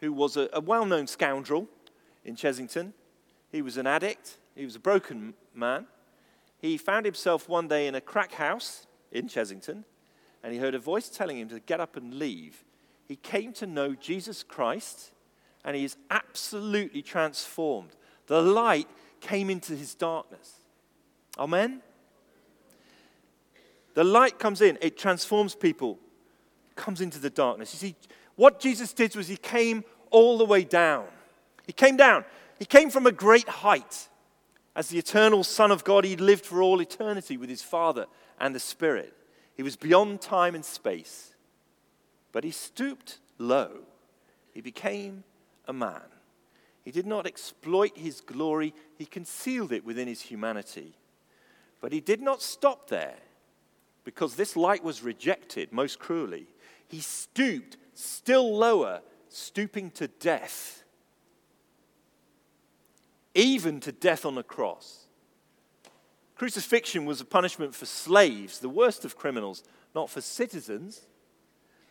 who 0.00 0.12
was 0.12 0.36
a, 0.36 0.48
a 0.52 0.60
well 0.60 0.84
known 0.84 1.06
scoundrel 1.06 1.68
in 2.24 2.36
Chessington. 2.36 2.92
He 3.50 3.62
was 3.62 3.76
an 3.76 3.86
addict, 3.86 4.38
he 4.54 4.64
was 4.64 4.76
a 4.76 4.80
broken 4.80 5.34
man. 5.54 5.86
He 6.58 6.78
found 6.78 7.04
himself 7.04 7.48
one 7.48 7.68
day 7.68 7.86
in 7.86 7.94
a 7.94 8.00
crack 8.00 8.32
house 8.32 8.86
in 9.12 9.28
Chessington, 9.28 9.84
and 10.42 10.52
he 10.52 10.58
heard 10.58 10.74
a 10.74 10.78
voice 10.78 11.08
telling 11.08 11.38
him 11.38 11.48
to 11.50 11.60
get 11.60 11.80
up 11.80 11.96
and 11.96 12.14
leave. 12.14 12.64
He 13.06 13.16
came 13.16 13.52
to 13.54 13.66
know 13.66 13.94
Jesus 13.94 14.42
Christ, 14.42 15.12
and 15.64 15.76
he 15.76 15.84
is 15.84 15.96
absolutely 16.10 17.02
transformed. 17.02 17.90
The 18.26 18.42
light 18.42 18.88
came 19.20 19.50
into 19.50 19.74
his 19.74 19.94
darkness. 19.94 20.52
Amen? 21.38 21.82
The 23.94 24.04
light 24.04 24.38
comes 24.38 24.60
in, 24.60 24.78
it 24.80 24.98
transforms 24.98 25.54
people, 25.54 25.98
comes 26.76 27.00
into 27.00 27.18
the 27.18 27.30
darkness. 27.30 27.72
You 27.74 27.90
see, 27.90 27.96
what 28.36 28.58
Jesus 28.60 28.92
did 28.92 29.14
was 29.14 29.28
he 29.28 29.36
came 29.36 29.84
all 30.10 30.38
the 30.38 30.44
way 30.44 30.64
down. 30.64 31.06
He 31.66 31.72
came 31.72 31.96
down. 31.96 32.24
He 32.58 32.64
came 32.64 32.90
from 32.90 33.06
a 33.06 33.12
great 33.12 33.48
height. 33.48 34.08
As 34.76 34.88
the 34.88 34.98
eternal 34.98 35.44
Son 35.44 35.70
of 35.70 35.84
God, 35.84 36.04
he 36.04 36.16
lived 36.16 36.44
for 36.44 36.60
all 36.60 36.80
eternity 36.80 37.36
with 37.36 37.48
his 37.48 37.62
Father 37.62 38.06
and 38.40 38.54
the 38.54 38.60
Spirit. 38.60 39.14
He 39.56 39.62
was 39.62 39.76
beyond 39.76 40.20
time 40.20 40.54
and 40.56 40.64
space. 40.64 41.33
But 42.34 42.44
he 42.44 42.50
stooped 42.50 43.20
low. 43.38 43.70
He 44.52 44.60
became 44.60 45.24
a 45.66 45.72
man. 45.72 46.02
He 46.82 46.90
did 46.90 47.06
not 47.06 47.26
exploit 47.26 47.96
his 47.96 48.20
glory, 48.20 48.74
he 48.98 49.06
concealed 49.06 49.72
it 49.72 49.86
within 49.86 50.08
his 50.08 50.20
humanity. 50.20 50.98
But 51.80 51.92
he 51.92 52.00
did 52.00 52.20
not 52.20 52.42
stop 52.42 52.90
there 52.90 53.16
because 54.04 54.36
this 54.36 54.56
light 54.56 54.84
was 54.84 55.02
rejected 55.02 55.72
most 55.72 55.98
cruelly. 55.98 56.46
He 56.88 57.00
stooped 57.00 57.78
still 57.94 58.54
lower, 58.54 59.00
stooping 59.28 59.92
to 59.92 60.08
death 60.08 60.84
even 63.34 63.80
to 63.80 63.92
death 63.92 64.24
on 64.24 64.38
a 64.38 64.42
cross. 64.42 65.06
Crucifixion 66.36 67.04
was 67.04 67.20
a 67.20 67.24
punishment 67.24 67.74
for 67.74 67.86
slaves, 67.86 68.60
the 68.60 68.68
worst 68.68 69.04
of 69.04 69.16
criminals, 69.16 69.64
not 69.94 70.08
for 70.08 70.20
citizens. 70.20 71.02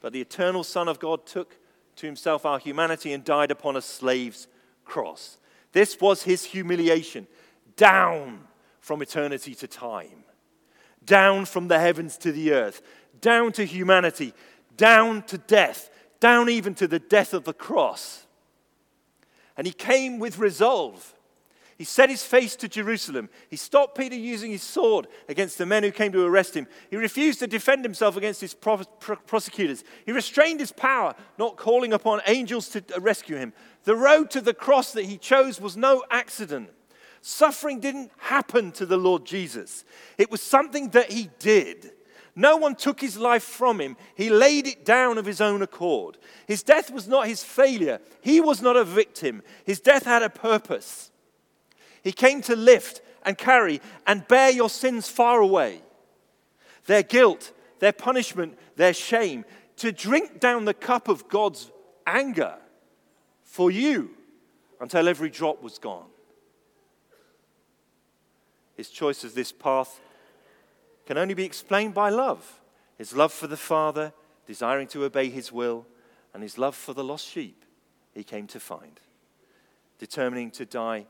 But 0.04 0.12
the 0.12 0.22
eternal 0.22 0.66
Son 0.66 0.90
of 0.90 1.00
God 1.00 1.26
took 1.26 1.58
to 1.96 2.06
himself 2.06 2.46
our 2.46 2.60
humanity 2.60 3.14
and 3.14 3.24
died 3.24 3.52
upon 3.52 3.78
a 3.78 3.82
slave's 3.82 4.50
cross. 4.84 5.38
This 5.72 6.00
was 6.02 6.24
his 6.24 6.44
humiliation, 6.44 7.26
down 7.78 8.42
from 8.82 9.02
eternity 9.02 9.56
to 9.56 9.66
time, 9.66 10.26
down 11.06 11.46
from 11.46 11.70
the 11.70 11.80
heavens 11.80 12.18
to 12.18 12.34
the 12.34 12.52
earth, 12.52 12.82
down 13.22 13.54
to 13.54 13.64
humanity, 13.64 14.34
down 14.76 15.22
to 15.24 15.38
death, 15.38 15.90
down 16.20 16.50
even 16.50 16.76
to 16.76 16.88
the 16.88 17.00
death 17.00 17.34
of 17.34 17.46
the 17.46 17.54
cross. 17.54 18.26
And 19.56 19.66
he 19.66 19.72
came 19.72 20.20
with 20.20 20.38
resolve 20.38 21.14
he 21.78 21.84
set 21.84 22.10
his 22.10 22.24
face 22.24 22.56
to 22.58 22.68
Jerusalem. 22.68 23.30
He 23.50 23.56
stopped 23.56 23.98
Peter 23.98 24.16
using 24.16 24.52
his 24.52 24.62
sword 24.62 25.08
against 25.28 25.58
the 25.58 25.66
men 25.66 25.84
who 25.84 25.92
came 25.92 26.12
to 26.12 26.26
arrest 26.26 26.56
him. 26.56 26.68
He 26.90 26.98
refused 26.98 27.40
to 27.40 27.48
defend 27.48 27.84
himself 27.84 28.16
against 28.16 28.42
his 28.42 28.54
prosecutors. 28.54 29.84
He 30.06 30.12
restrained 30.12 30.60
his 30.60 30.72
power, 30.72 31.16
not 31.38 31.58
calling 31.58 31.94
upon 31.94 32.22
angels 32.28 32.70
to 32.70 32.84
rescue 33.00 33.38
him. 33.38 33.54
The 33.86 33.96
road 33.96 34.30
to 34.32 34.42
the 34.42 34.54
cross 34.54 34.94
that 34.94 35.06
he 35.06 35.18
chose 35.18 35.60
was 35.60 35.76
no 35.76 36.04
accident. 36.12 36.70
Suffering 37.22 37.80
didn't 37.80 38.12
happen 38.18 38.72
to 38.74 38.86
the 38.86 38.98
Lord 38.98 39.26
Jesus, 39.26 39.86
it 40.18 40.30
was 40.30 40.42
something 40.42 40.90
that 40.90 41.12
he 41.12 41.30
did. 41.40 41.92
No 42.36 42.58
one 42.58 42.76
took 42.76 43.00
his 43.00 43.18
life 43.18 43.44
from 43.44 43.80
him. 43.80 43.96
He 44.16 44.30
laid 44.30 44.66
it 44.66 44.84
down 44.84 45.20
of 45.20 45.26
his 45.26 45.40
own 45.40 45.62
accord. 45.62 46.18
His 46.48 46.64
death 46.64 46.90
was 46.90 47.08
not 47.08 47.28
his 47.28 47.44
failure. 47.44 48.00
He 48.22 48.42
was 48.42 48.60
not 48.60 48.76
a 48.76 48.84
victim. 48.84 49.44
His 49.64 49.80
death 49.80 50.06
had 50.06 50.24
a 50.24 50.32
purpose. 50.32 51.12
He 52.04 52.12
came 52.12 52.42
to 52.44 52.56
lift 52.56 53.02
and 53.24 53.38
carry 53.38 53.82
and 54.06 54.28
bear 54.28 54.52
your 54.52 54.70
sins 54.70 55.08
far 55.08 55.40
away, 55.40 55.82
their 56.86 57.04
guilt, 57.04 57.54
their 57.80 57.94
punishment, 57.94 58.58
their 58.76 58.94
shame, 58.94 59.46
to 59.78 59.92
drink 59.92 60.40
down 60.40 60.66
the 60.66 60.74
cup 60.74 61.08
of 61.08 61.28
God's 61.30 61.72
anger 62.06 62.56
for 63.44 63.72
you 63.72 64.12
until 64.80 65.08
every 65.08 65.30
drop 65.30 65.64
was 65.64 65.80
gone. 65.80 66.10
His 68.76 68.90
choice 68.90 69.24
of 69.24 69.34
this 69.34 69.52
path 69.52 70.02
can 71.06 71.18
only 71.18 71.34
be 71.34 71.46
explained 71.46 71.94
by 71.94 72.10
love 72.10 72.60
his 72.98 73.14
love 73.16 73.34
for 73.34 73.48
the 73.48 73.58
Father, 73.58 74.14
desiring 74.46 74.88
to 74.88 75.04
obey 75.04 75.30
his 75.30 75.52
will, 75.52 75.86
and 76.34 76.44
his 76.44 76.58
love 76.58 76.76
for 76.76 76.94
the 76.94 77.04
lost 77.04 77.28
sheep 77.28 77.66
he 78.14 78.24
came 78.24 78.48
to 78.48 78.60
find, 78.60 79.00
determining 80.00 80.52
to 80.52 80.66
die 80.66 81.08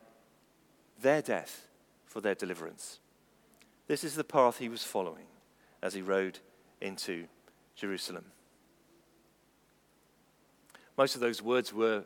their 1.04 1.22
death 1.22 1.68
for 2.06 2.20
their 2.20 2.36
deliverance. 2.36 3.00
This 3.88 4.04
is 4.04 4.16
the 4.16 4.24
path 4.24 4.58
he 4.58 4.70
was 4.70 4.84
following 4.84 5.28
as 5.82 5.94
he 5.94 6.02
rode 6.02 6.40
into 6.82 7.26
Jerusalem. 7.76 8.26
Most 10.98 11.16
of 11.16 11.22
those 11.22 11.42
words 11.42 11.74
were 11.74 12.04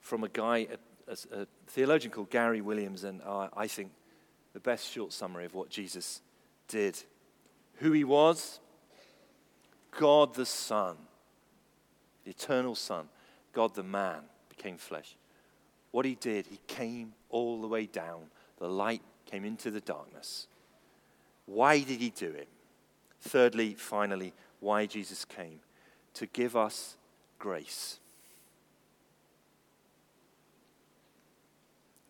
from 0.00 0.24
a 0.24 0.28
guy, 0.28 0.66
a, 1.08 1.12
a, 1.12 1.40
a 1.42 1.46
theologian 1.66 2.12
called 2.12 2.30
Garry 2.30 2.60
Williams, 2.60 3.04
and 3.04 3.20
uh, 3.22 3.48
I 3.56 3.66
think 3.66 3.90
the 4.52 4.60
best 4.60 4.90
short 4.90 5.12
summary 5.12 5.44
of 5.44 5.54
what 5.54 5.68
Jesus 5.68 6.22
did. 6.68 6.98
Who 7.76 7.92
he 7.92 8.04
was 8.04 8.60
God 9.98 10.34
the 10.34 10.46
Son, 10.46 10.96
the 12.24 12.30
eternal 12.30 12.74
Son, 12.74 13.08
God 13.52 13.74
the 13.74 13.82
man 13.82 14.20
became 14.48 14.76
flesh. 14.76 15.16
What 15.90 16.04
he 16.04 16.14
did, 16.14 16.46
he 16.46 16.60
came 16.66 17.12
all 17.36 17.60
the 17.60 17.68
way 17.68 17.84
down. 17.86 18.30
The 18.58 18.68
light 18.68 19.02
came 19.26 19.44
into 19.44 19.70
the 19.70 19.80
darkness. 19.80 20.46
Why 21.44 21.80
did 21.80 22.00
he 22.00 22.10
do 22.10 22.30
it? 22.30 22.48
Thirdly, 23.20 23.74
finally, 23.74 24.32
why 24.60 24.86
Jesus 24.86 25.24
came 25.24 25.60
to 26.14 26.26
give 26.26 26.56
us 26.56 26.96
grace. 27.38 27.98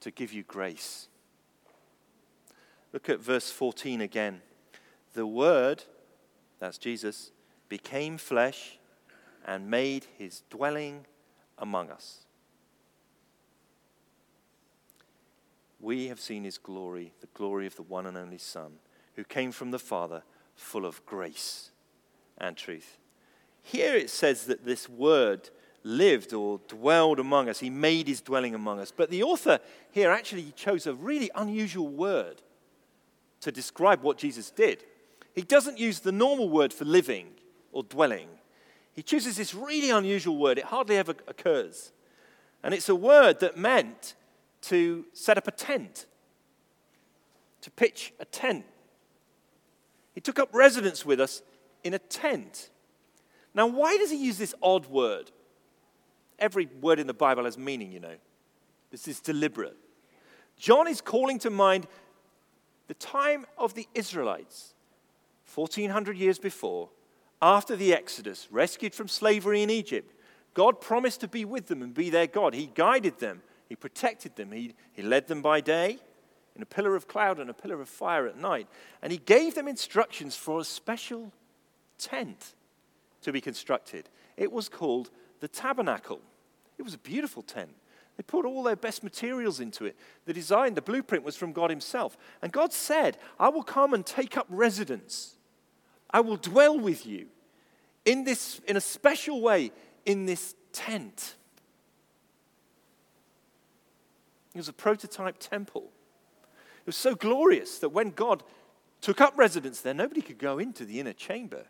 To 0.00 0.10
give 0.12 0.32
you 0.32 0.44
grace. 0.44 1.08
Look 2.92 3.08
at 3.08 3.18
verse 3.18 3.50
14 3.50 4.00
again. 4.00 4.42
The 5.14 5.26
Word, 5.26 5.82
that's 6.60 6.78
Jesus, 6.78 7.32
became 7.68 8.16
flesh 8.16 8.78
and 9.44 9.68
made 9.68 10.06
his 10.18 10.42
dwelling 10.50 11.06
among 11.58 11.90
us. 11.90 12.25
We 15.80 16.08
have 16.08 16.20
seen 16.20 16.44
his 16.44 16.58
glory, 16.58 17.12
the 17.20 17.28
glory 17.34 17.66
of 17.66 17.76
the 17.76 17.82
one 17.82 18.06
and 18.06 18.16
only 18.16 18.38
Son, 18.38 18.72
who 19.14 19.24
came 19.24 19.52
from 19.52 19.70
the 19.70 19.78
Father, 19.78 20.22
full 20.54 20.86
of 20.86 21.04
grace 21.04 21.70
and 22.38 22.56
truth. 22.56 22.98
Here 23.62 23.94
it 23.94 24.10
says 24.10 24.46
that 24.46 24.64
this 24.64 24.88
word 24.88 25.50
lived 25.82 26.32
or 26.32 26.60
dwelled 26.68 27.20
among 27.20 27.48
us. 27.48 27.60
He 27.60 27.70
made 27.70 28.08
his 28.08 28.20
dwelling 28.20 28.54
among 28.54 28.80
us. 28.80 28.92
But 28.94 29.10
the 29.10 29.22
author 29.22 29.60
here 29.90 30.10
actually 30.10 30.52
chose 30.56 30.86
a 30.86 30.94
really 30.94 31.30
unusual 31.34 31.88
word 31.88 32.42
to 33.40 33.52
describe 33.52 34.02
what 34.02 34.18
Jesus 34.18 34.50
did. 34.50 34.84
He 35.34 35.42
doesn't 35.42 35.78
use 35.78 36.00
the 36.00 36.12
normal 36.12 36.48
word 36.48 36.72
for 36.72 36.84
living 36.84 37.28
or 37.70 37.82
dwelling. 37.82 38.28
He 38.92 39.02
chooses 39.02 39.36
this 39.36 39.54
really 39.54 39.90
unusual 39.90 40.36
word. 40.36 40.58
It 40.58 40.64
hardly 40.64 40.96
ever 40.96 41.14
occurs. 41.28 41.92
And 42.62 42.74
it's 42.74 42.88
a 42.88 42.94
word 42.94 43.40
that 43.40 43.56
meant 43.56 44.14
to 44.62 45.04
set 45.12 45.38
up 45.38 45.46
a 45.46 45.50
tent, 45.50 46.06
to 47.60 47.70
pitch 47.70 48.12
a 48.20 48.24
tent. 48.24 48.64
He 50.14 50.20
took 50.20 50.38
up 50.38 50.48
residence 50.52 51.04
with 51.04 51.20
us 51.20 51.42
in 51.84 51.94
a 51.94 51.98
tent. 51.98 52.70
Now, 53.54 53.66
why 53.66 53.96
does 53.96 54.10
he 54.10 54.16
use 54.16 54.38
this 54.38 54.54
odd 54.62 54.86
word? 54.86 55.30
Every 56.38 56.68
word 56.80 56.98
in 56.98 57.06
the 57.06 57.14
Bible 57.14 57.44
has 57.44 57.56
meaning, 57.56 57.92
you 57.92 58.00
know. 58.00 58.16
This 58.90 59.08
is 59.08 59.20
deliberate. 59.20 59.76
John 60.58 60.88
is 60.88 61.00
calling 61.00 61.38
to 61.40 61.50
mind 61.50 61.86
the 62.88 62.94
time 62.94 63.46
of 63.58 63.74
the 63.74 63.86
Israelites, 63.94 64.74
1400 65.54 66.16
years 66.16 66.38
before, 66.38 66.90
after 67.42 67.76
the 67.76 67.92
Exodus, 67.92 68.48
rescued 68.50 68.94
from 68.94 69.08
slavery 69.08 69.62
in 69.62 69.70
Egypt. 69.70 70.12
God 70.54 70.80
promised 70.80 71.20
to 71.20 71.28
be 71.28 71.44
with 71.44 71.66
them 71.66 71.82
and 71.82 71.92
be 71.92 72.08
their 72.10 72.26
God. 72.26 72.54
He 72.54 72.70
guided 72.74 73.18
them, 73.18 73.42
He 73.68 73.76
protected 73.76 74.36
them, 74.36 74.52
He, 74.52 74.74
he 74.92 75.02
led 75.02 75.26
them 75.26 75.42
by 75.42 75.60
day 75.60 75.98
in 76.54 76.62
a 76.62 76.66
pillar 76.66 76.96
of 76.96 77.06
cloud 77.06 77.38
and 77.38 77.50
a 77.50 77.54
pillar 77.54 77.80
of 77.80 77.88
fire 77.88 78.26
at 78.26 78.38
night. 78.38 78.68
And 79.02 79.12
He 79.12 79.18
gave 79.18 79.54
them 79.54 79.68
instructions 79.68 80.36
for 80.36 80.60
a 80.60 80.64
special 80.64 81.32
tent 81.98 82.54
to 83.22 83.32
be 83.32 83.40
constructed. 83.40 84.08
It 84.36 84.52
was 84.52 84.68
called 84.68 85.10
the 85.40 85.48
tabernacle. 85.48 86.20
It 86.78 86.82
was 86.82 86.94
a 86.94 86.98
beautiful 86.98 87.42
tent. 87.42 87.74
They 88.16 88.22
put 88.22 88.46
all 88.46 88.62
their 88.62 88.76
best 88.76 89.02
materials 89.02 89.60
into 89.60 89.84
it. 89.84 89.96
The 90.24 90.32
design, 90.32 90.74
the 90.74 90.82
blueprint 90.82 91.24
was 91.24 91.36
from 91.36 91.52
God 91.52 91.68
Himself. 91.68 92.16
And 92.40 92.50
God 92.50 92.72
said, 92.72 93.18
I 93.38 93.50
will 93.50 93.62
come 93.62 93.92
and 93.92 94.04
take 94.06 94.36
up 94.38 94.46
residence. 94.48 95.36
I 96.10 96.20
will 96.20 96.36
dwell 96.36 96.78
with 96.78 97.04
you 97.04 97.26
in, 98.04 98.24
this, 98.24 98.60
in 98.66 98.76
a 98.76 98.80
special 98.80 99.42
way 99.42 99.72
in 100.06 100.24
this 100.24 100.54
tent. 100.72 101.34
It 104.56 104.60
was 104.60 104.68
a 104.68 104.72
prototype 104.72 105.36
temple. 105.38 105.92
It 106.80 106.86
was 106.86 106.96
so 106.96 107.14
glorious 107.14 107.78
that 107.80 107.90
when 107.90 108.08
God 108.10 108.42
took 109.02 109.20
up 109.20 109.36
residence 109.36 109.82
there, 109.82 109.92
nobody 109.92 110.22
could 110.22 110.38
go 110.38 110.58
into 110.58 110.86
the 110.86 110.98
inner 110.98 111.12
chamber. 111.12 111.66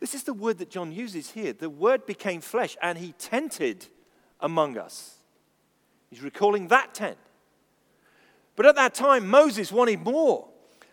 This 0.00 0.14
is 0.14 0.24
the 0.24 0.34
word 0.34 0.58
that 0.58 0.68
John 0.68 0.90
uses 0.90 1.30
here. 1.30 1.52
The 1.52 1.70
word 1.70 2.06
became 2.06 2.40
flesh 2.40 2.76
and 2.82 2.98
he 2.98 3.12
tented 3.12 3.86
among 4.40 4.78
us. 4.78 5.14
He's 6.10 6.24
recalling 6.24 6.66
that 6.68 6.92
tent. 6.92 7.18
But 8.56 8.66
at 8.66 8.74
that 8.74 8.94
time, 8.94 9.28
Moses 9.28 9.70
wanted 9.70 10.00
more. 10.00 10.48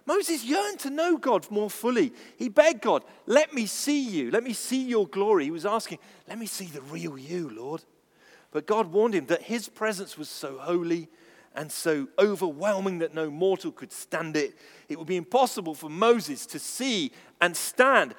Moses 0.06 0.44
yearned 0.44 0.78
to 0.82 0.92
know 0.92 1.18
God 1.18 1.50
more 1.50 1.72
fully. 1.72 2.14
He 2.38 2.50
begged 2.50 2.82
God, 2.82 3.04
Let 3.26 3.52
me 3.52 3.66
see 3.66 4.08
you. 4.08 4.30
Let 4.30 4.44
me 4.44 4.54
see 4.54 4.84
your 4.84 5.08
glory. 5.08 5.46
He 5.46 5.52
was 5.52 5.66
asking, 5.66 5.98
Let 6.28 6.38
me 6.38 6.46
see 6.46 6.66
the 6.66 6.84
real 6.84 7.18
you, 7.18 7.50
Lord. 7.50 7.84
But 8.56 8.68
God 8.68 8.94
warned 8.94 9.16
him 9.16 9.26
that 9.26 9.42
his 9.42 9.68
presence 9.68 10.18
was 10.18 10.30
so 10.30 10.58
holy 10.58 11.10
and 11.56 11.70
so 11.70 12.08
overwhelming 12.18 13.00
that 13.00 13.14
no 13.14 13.30
mortal 13.30 13.70
could 13.70 13.92
stand 13.92 14.38
it. 14.38 14.58
It 14.88 14.98
would 14.98 15.10
be 15.10 15.18
impossible 15.18 15.76
for 15.76 15.90
Moses 15.90 16.46
to 16.46 16.58
see 16.58 17.12
and 17.42 17.54
stand 17.58 18.16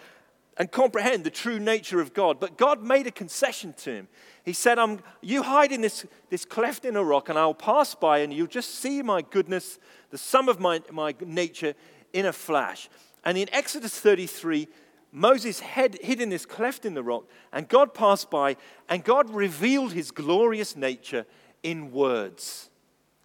and 0.59 0.71
comprehend 0.71 1.25
the 1.25 1.31
true 1.31 1.59
nature 1.59 2.03
of 2.03 2.13
God. 2.13 2.39
But 2.39 2.59
God 2.59 2.83
made 2.83 3.07
a 3.07 3.11
concession 3.11 3.73
to 3.79 3.91
him. 3.91 4.09
He 4.45 4.53
said, 4.53 4.79
I'm, 4.79 5.01
You 5.23 5.43
hide 5.43 5.73
in 5.73 5.81
this, 5.81 6.05
this 6.29 6.45
cleft 6.45 6.85
in 6.85 6.97
a 6.97 7.03
rock, 7.03 7.31
and 7.31 7.39
I'll 7.39 7.55
pass 7.55 7.95
by, 7.95 8.19
and 8.19 8.31
you'll 8.31 8.47
just 8.47 8.75
see 8.75 9.01
my 9.01 9.23
goodness, 9.23 9.79
the 10.11 10.19
sum 10.19 10.51
of 10.51 10.61
my, 10.61 10.83
my 10.93 11.15
nature 11.25 11.73
in 12.13 12.27
a 12.27 12.33
flash. 12.35 12.91
And 13.25 13.39
in 13.39 13.49
Exodus 13.55 13.99
33, 13.99 14.69
Moses 15.13 15.61
hid, 15.61 15.99
hid 16.03 16.21
in 16.21 16.29
this 16.29 16.45
cleft 16.45 16.85
in 16.85 16.95
the 16.95 17.03
rock, 17.03 17.25
and 17.53 17.69
God 17.69 17.95
passed 17.95 18.31
by, 18.31 18.57
and 18.89 19.03
God 19.03 19.31
revealed 19.31 19.93
his 19.93 20.11
glorious 20.11 20.77
nature 20.77 21.25
in 21.63 21.93
words. 21.93 22.71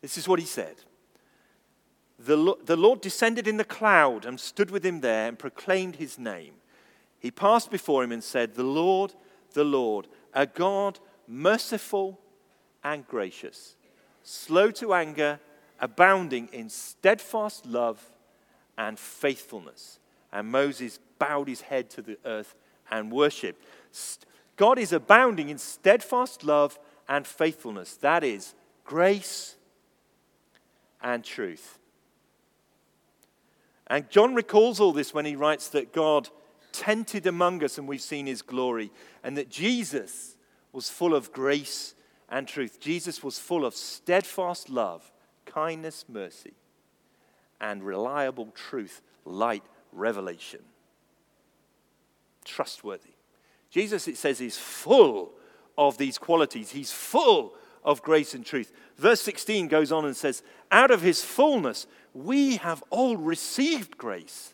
This 0.02 0.18
is 0.18 0.28
what 0.28 0.40
he 0.40 0.46
said. 0.46 0.76
The, 2.18 2.56
the 2.64 2.78
Lord 2.78 3.02
descended 3.02 3.48
in 3.48 3.58
the 3.58 3.64
cloud 3.64 4.26
and 4.26 4.40
stood 4.40 4.70
with 4.70 4.86
him 4.86 5.02
there 5.02 5.28
and 5.28 5.40
proclaimed 5.40 5.96
his 5.96 6.20
name. 6.20 6.54
He 7.20 7.32
passed 7.32 7.72
before 7.72 8.04
him 8.04 8.12
and 8.12 8.24
said, 8.24 8.54
The 8.56 8.64
Lord, 8.64 9.14
the 9.54 9.64
Lord, 9.64 10.08
a 10.34 10.46
God 10.46 11.00
merciful 11.28 12.20
and 12.84 13.08
gracious, 13.08 13.76
slow 14.24 14.72
to 14.72 14.94
anger, 14.94 15.40
abounding 15.80 16.50
in 16.52 16.70
steadfast 16.70 17.66
love 17.66 18.12
and 18.78 18.98
faithfulness. 19.00 20.00
And 20.32 20.52
Moses 20.52 21.00
bowed 21.22 21.48
his 21.48 21.62
head 21.62 21.88
to 21.92 22.02
the 22.02 22.18
earth 22.26 22.56
and 22.90 23.12
worshiped. 23.12 23.64
God 24.56 24.80
is 24.80 24.92
abounding 24.92 25.50
in 25.50 25.60
steadfast 25.60 26.44
love 26.44 26.80
and 27.08 27.28
faithfulness. 27.28 27.96
That 27.98 28.24
is 28.24 28.56
grace 28.84 29.56
and 31.00 31.24
truth. 31.24 31.78
And 33.86 34.10
John 34.10 34.34
recalls 34.34 34.80
all 34.80 34.94
this 34.94 35.14
when 35.14 35.26
he 35.26 35.36
writes 35.36 35.70
that 35.70 35.94
God 35.94 36.30
tented 36.72 37.28
among 37.28 37.64
us 37.64 37.78
and 37.78 37.88
we've 37.88 38.02
seen 38.02 38.26
his 38.26 38.42
glory, 38.42 38.92
and 39.24 39.38
that 39.38 39.50
Jesus 39.50 40.38
was 40.72 40.90
full 40.90 41.14
of 41.14 41.32
grace 41.32 41.94
and 42.30 42.48
truth. 42.48 42.80
Jesus 42.80 43.22
was 43.22 43.38
full 43.38 43.64
of 43.64 43.76
steadfast 43.76 44.70
love, 44.70 45.12
kindness, 45.46 46.06
mercy, 46.08 46.54
and 47.60 47.84
reliable 47.84 48.48
truth, 48.56 49.02
light, 49.26 49.64
revelation. 49.92 50.62
Trustworthy. 52.46 53.14
Jesus, 53.70 54.08
it 54.08 54.18
says, 54.18 54.42
is 54.42 54.58
full 54.58 55.32
of 55.78 55.98
these 55.98 56.18
qualities. 56.18 56.72
He's 56.72 56.92
full 56.92 57.54
of 57.84 58.02
grace 58.02 58.34
and 58.34 58.46
truth. 58.46 58.72
Verse 58.98 59.22
16 59.22 59.68
goes 59.68 59.92
on 59.92 60.06
and 60.06 60.16
says, 60.16 60.44
Out 60.72 60.92
of 60.92 61.02
his 61.02 61.24
fullness, 61.24 61.88
we 62.14 62.58
have 62.58 62.84
all 62.90 63.18
received 63.18 63.98
grace 63.98 64.54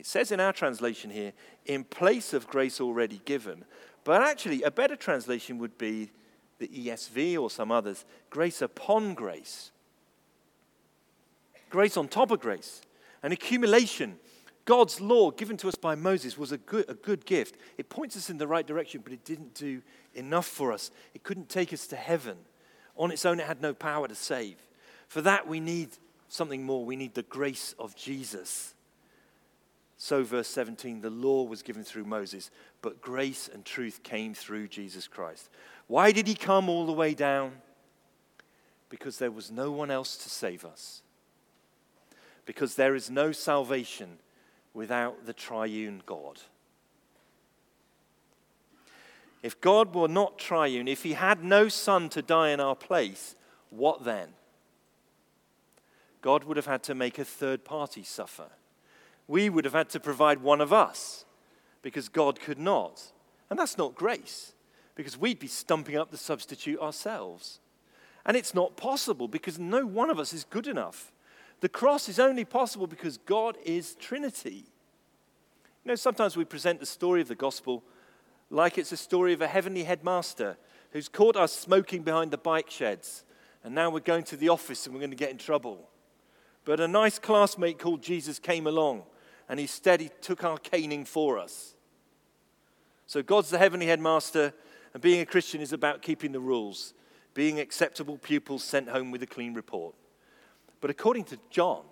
it 0.00 0.06
says 0.06 0.32
in 0.32 0.40
our 0.40 0.54
translation 0.54 1.10
here, 1.10 1.34
in 1.66 1.84
place 1.84 2.32
of 2.32 2.46
grace 2.46 2.80
already 2.80 3.20
given. 3.26 3.66
But 4.02 4.22
actually, 4.22 4.62
a 4.62 4.70
better 4.70 4.96
translation 4.96 5.58
would 5.58 5.76
be 5.76 6.10
the 6.58 6.68
ESV 6.68 7.38
or 7.38 7.50
some 7.50 7.70
others 7.70 8.06
grace 8.30 8.62
upon 8.62 9.12
grace. 9.12 9.72
Grace 11.68 11.98
on 11.98 12.08
top 12.08 12.30
of 12.30 12.40
grace. 12.40 12.80
An 13.22 13.30
accumulation. 13.32 14.18
God's 14.64 15.00
law 15.00 15.30
given 15.30 15.56
to 15.58 15.68
us 15.68 15.74
by 15.74 15.94
Moses 15.94 16.36
was 16.36 16.52
a 16.52 16.58
good, 16.58 16.84
a 16.88 16.94
good 16.94 17.24
gift. 17.24 17.56
It 17.78 17.88
points 17.88 18.16
us 18.16 18.30
in 18.30 18.38
the 18.38 18.46
right 18.46 18.66
direction, 18.66 19.00
but 19.02 19.12
it 19.12 19.24
didn't 19.24 19.54
do 19.54 19.82
enough 20.14 20.46
for 20.46 20.72
us. 20.72 20.90
It 21.14 21.22
couldn't 21.22 21.48
take 21.48 21.72
us 21.72 21.86
to 21.88 21.96
heaven. 21.96 22.36
On 22.96 23.10
its 23.10 23.24
own, 23.24 23.40
it 23.40 23.46
had 23.46 23.62
no 23.62 23.72
power 23.72 24.06
to 24.06 24.14
save. 24.14 24.56
For 25.08 25.22
that, 25.22 25.48
we 25.48 25.60
need 25.60 25.88
something 26.28 26.62
more. 26.62 26.84
We 26.84 26.96
need 26.96 27.14
the 27.14 27.22
grace 27.22 27.74
of 27.78 27.96
Jesus. 27.96 28.74
So, 29.96 30.22
verse 30.22 30.48
17, 30.48 31.00
the 31.00 31.10
law 31.10 31.44
was 31.44 31.62
given 31.62 31.84
through 31.84 32.04
Moses, 32.04 32.50
but 32.80 33.02
grace 33.02 33.50
and 33.52 33.64
truth 33.64 34.02
came 34.02 34.32
through 34.32 34.68
Jesus 34.68 35.06
Christ. 35.06 35.50
Why 35.88 36.12
did 36.12 36.26
he 36.26 36.34
come 36.34 36.68
all 36.68 36.86
the 36.86 36.92
way 36.92 37.12
down? 37.12 37.52
Because 38.88 39.18
there 39.18 39.30
was 39.30 39.50
no 39.50 39.70
one 39.70 39.90
else 39.90 40.16
to 40.18 40.30
save 40.30 40.64
us. 40.64 41.02
Because 42.46 42.76
there 42.76 42.94
is 42.94 43.10
no 43.10 43.32
salvation 43.32 44.18
without 44.74 45.26
the 45.26 45.32
triune 45.32 46.02
God. 46.06 46.40
If 49.42 49.60
God 49.60 49.94
were 49.94 50.08
not 50.08 50.38
triune, 50.38 50.86
if 50.86 51.02
he 51.02 51.14
had 51.14 51.42
no 51.42 51.68
son 51.68 52.08
to 52.10 52.22
die 52.22 52.50
in 52.50 52.60
our 52.60 52.76
place, 52.76 53.34
what 53.70 54.04
then? 54.04 54.28
God 56.20 56.44
would 56.44 56.58
have 56.58 56.66
had 56.66 56.82
to 56.84 56.94
make 56.94 57.18
a 57.18 57.24
third 57.24 57.64
party 57.64 58.02
suffer 58.02 58.50
we 59.30 59.48
would 59.48 59.64
have 59.64 59.74
had 59.74 59.88
to 59.88 60.00
provide 60.00 60.42
one 60.42 60.60
of 60.60 60.72
us 60.72 61.24
because 61.82 62.08
God 62.08 62.40
could 62.40 62.58
not. 62.58 63.00
And 63.48 63.56
that's 63.56 63.78
not 63.78 63.94
grace 63.94 64.54
because 64.96 65.16
we'd 65.16 65.38
be 65.38 65.46
stumping 65.46 65.96
up 65.96 66.10
the 66.10 66.16
substitute 66.16 66.80
ourselves. 66.80 67.60
And 68.26 68.36
it's 68.36 68.56
not 68.56 68.76
possible 68.76 69.28
because 69.28 69.56
no 69.56 69.86
one 69.86 70.10
of 70.10 70.18
us 70.18 70.32
is 70.32 70.42
good 70.42 70.66
enough. 70.66 71.12
The 71.60 71.68
cross 71.68 72.08
is 72.08 72.18
only 72.18 72.44
possible 72.44 72.86
because 72.86 73.18
God 73.18 73.56
is 73.64 73.94
Trinity. 73.96 74.64
You 75.84 75.90
know, 75.90 75.94
sometimes 75.94 76.36
we 76.36 76.44
present 76.44 76.80
the 76.80 76.86
story 76.86 77.20
of 77.20 77.28
the 77.28 77.34
gospel 77.34 77.82
like 78.50 78.78
it's 78.78 78.92
a 78.92 78.96
story 78.96 79.32
of 79.32 79.40
a 79.40 79.46
heavenly 79.46 79.84
headmaster 79.84 80.56
who's 80.92 81.08
caught 81.08 81.36
us 81.36 81.52
smoking 81.52 82.02
behind 82.02 82.30
the 82.30 82.38
bike 82.38 82.68
sheds, 82.68 83.24
and 83.62 83.74
now 83.74 83.90
we're 83.90 84.00
going 84.00 84.24
to 84.24 84.36
the 84.36 84.48
office 84.48 84.86
and 84.86 84.94
we're 84.94 85.00
going 85.00 85.10
to 85.10 85.16
get 85.16 85.30
in 85.30 85.38
trouble. 85.38 85.88
But 86.64 86.80
a 86.80 86.88
nice 86.88 87.18
classmate 87.18 87.78
called 87.78 88.02
Jesus 88.02 88.38
came 88.38 88.66
along 88.66 89.04
and 89.48 89.58
instead 89.58 90.00
he 90.00 90.10
took 90.20 90.44
our 90.44 90.58
caning 90.58 91.04
for 91.04 91.38
us. 91.38 91.74
So 93.06 93.22
God's 93.22 93.50
the 93.50 93.58
heavenly 93.58 93.86
headmaster, 93.86 94.54
and 94.94 95.02
being 95.02 95.20
a 95.20 95.26
Christian 95.26 95.60
is 95.60 95.72
about 95.72 96.02
keeping 96.02 96.30
the 96.30 96.40
rules, 96.40 96.94
being 97.34 97.58
acceptable 97.58 98.16
pupils 98.16 98.62
sent 98.62 98.88
home 98.88 99.10
with 99.10 99.22
a 99.24 99.26
clean 99.26 99.54
report. 99.54 99.94
But 100.80 100.90
according 100.90 101.24
to 101.24 101.38
John, 101.50 101.82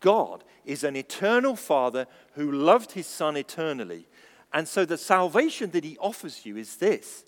God 0.00 0.44
is 0.64 0.84
an 0.84 0.96
eternal 0.96 1.56
Father 1.56 2.06
who 2.34 2.50
loved 2.50 2.92
his 2.92 3.06
Son 3.06 3.36
eternally. 3.36 4.06
And 4.52 4.66
so 4.68 4.84
the 4.84 4.98
salvation 4.98 5.70
that 5.70 5.84
he 5.84 5.98
offers 5.98 6.44
you 6.44 6.56
is 6.56 6.76
this 6.76 7.24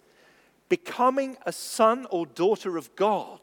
becoming 0.69 1.37
a 1.45 1.53
son 1.53 2.07
or 2.11 2.27
daughter 2.27 2.77
of 2.77 2.95
God. 2.97 3.41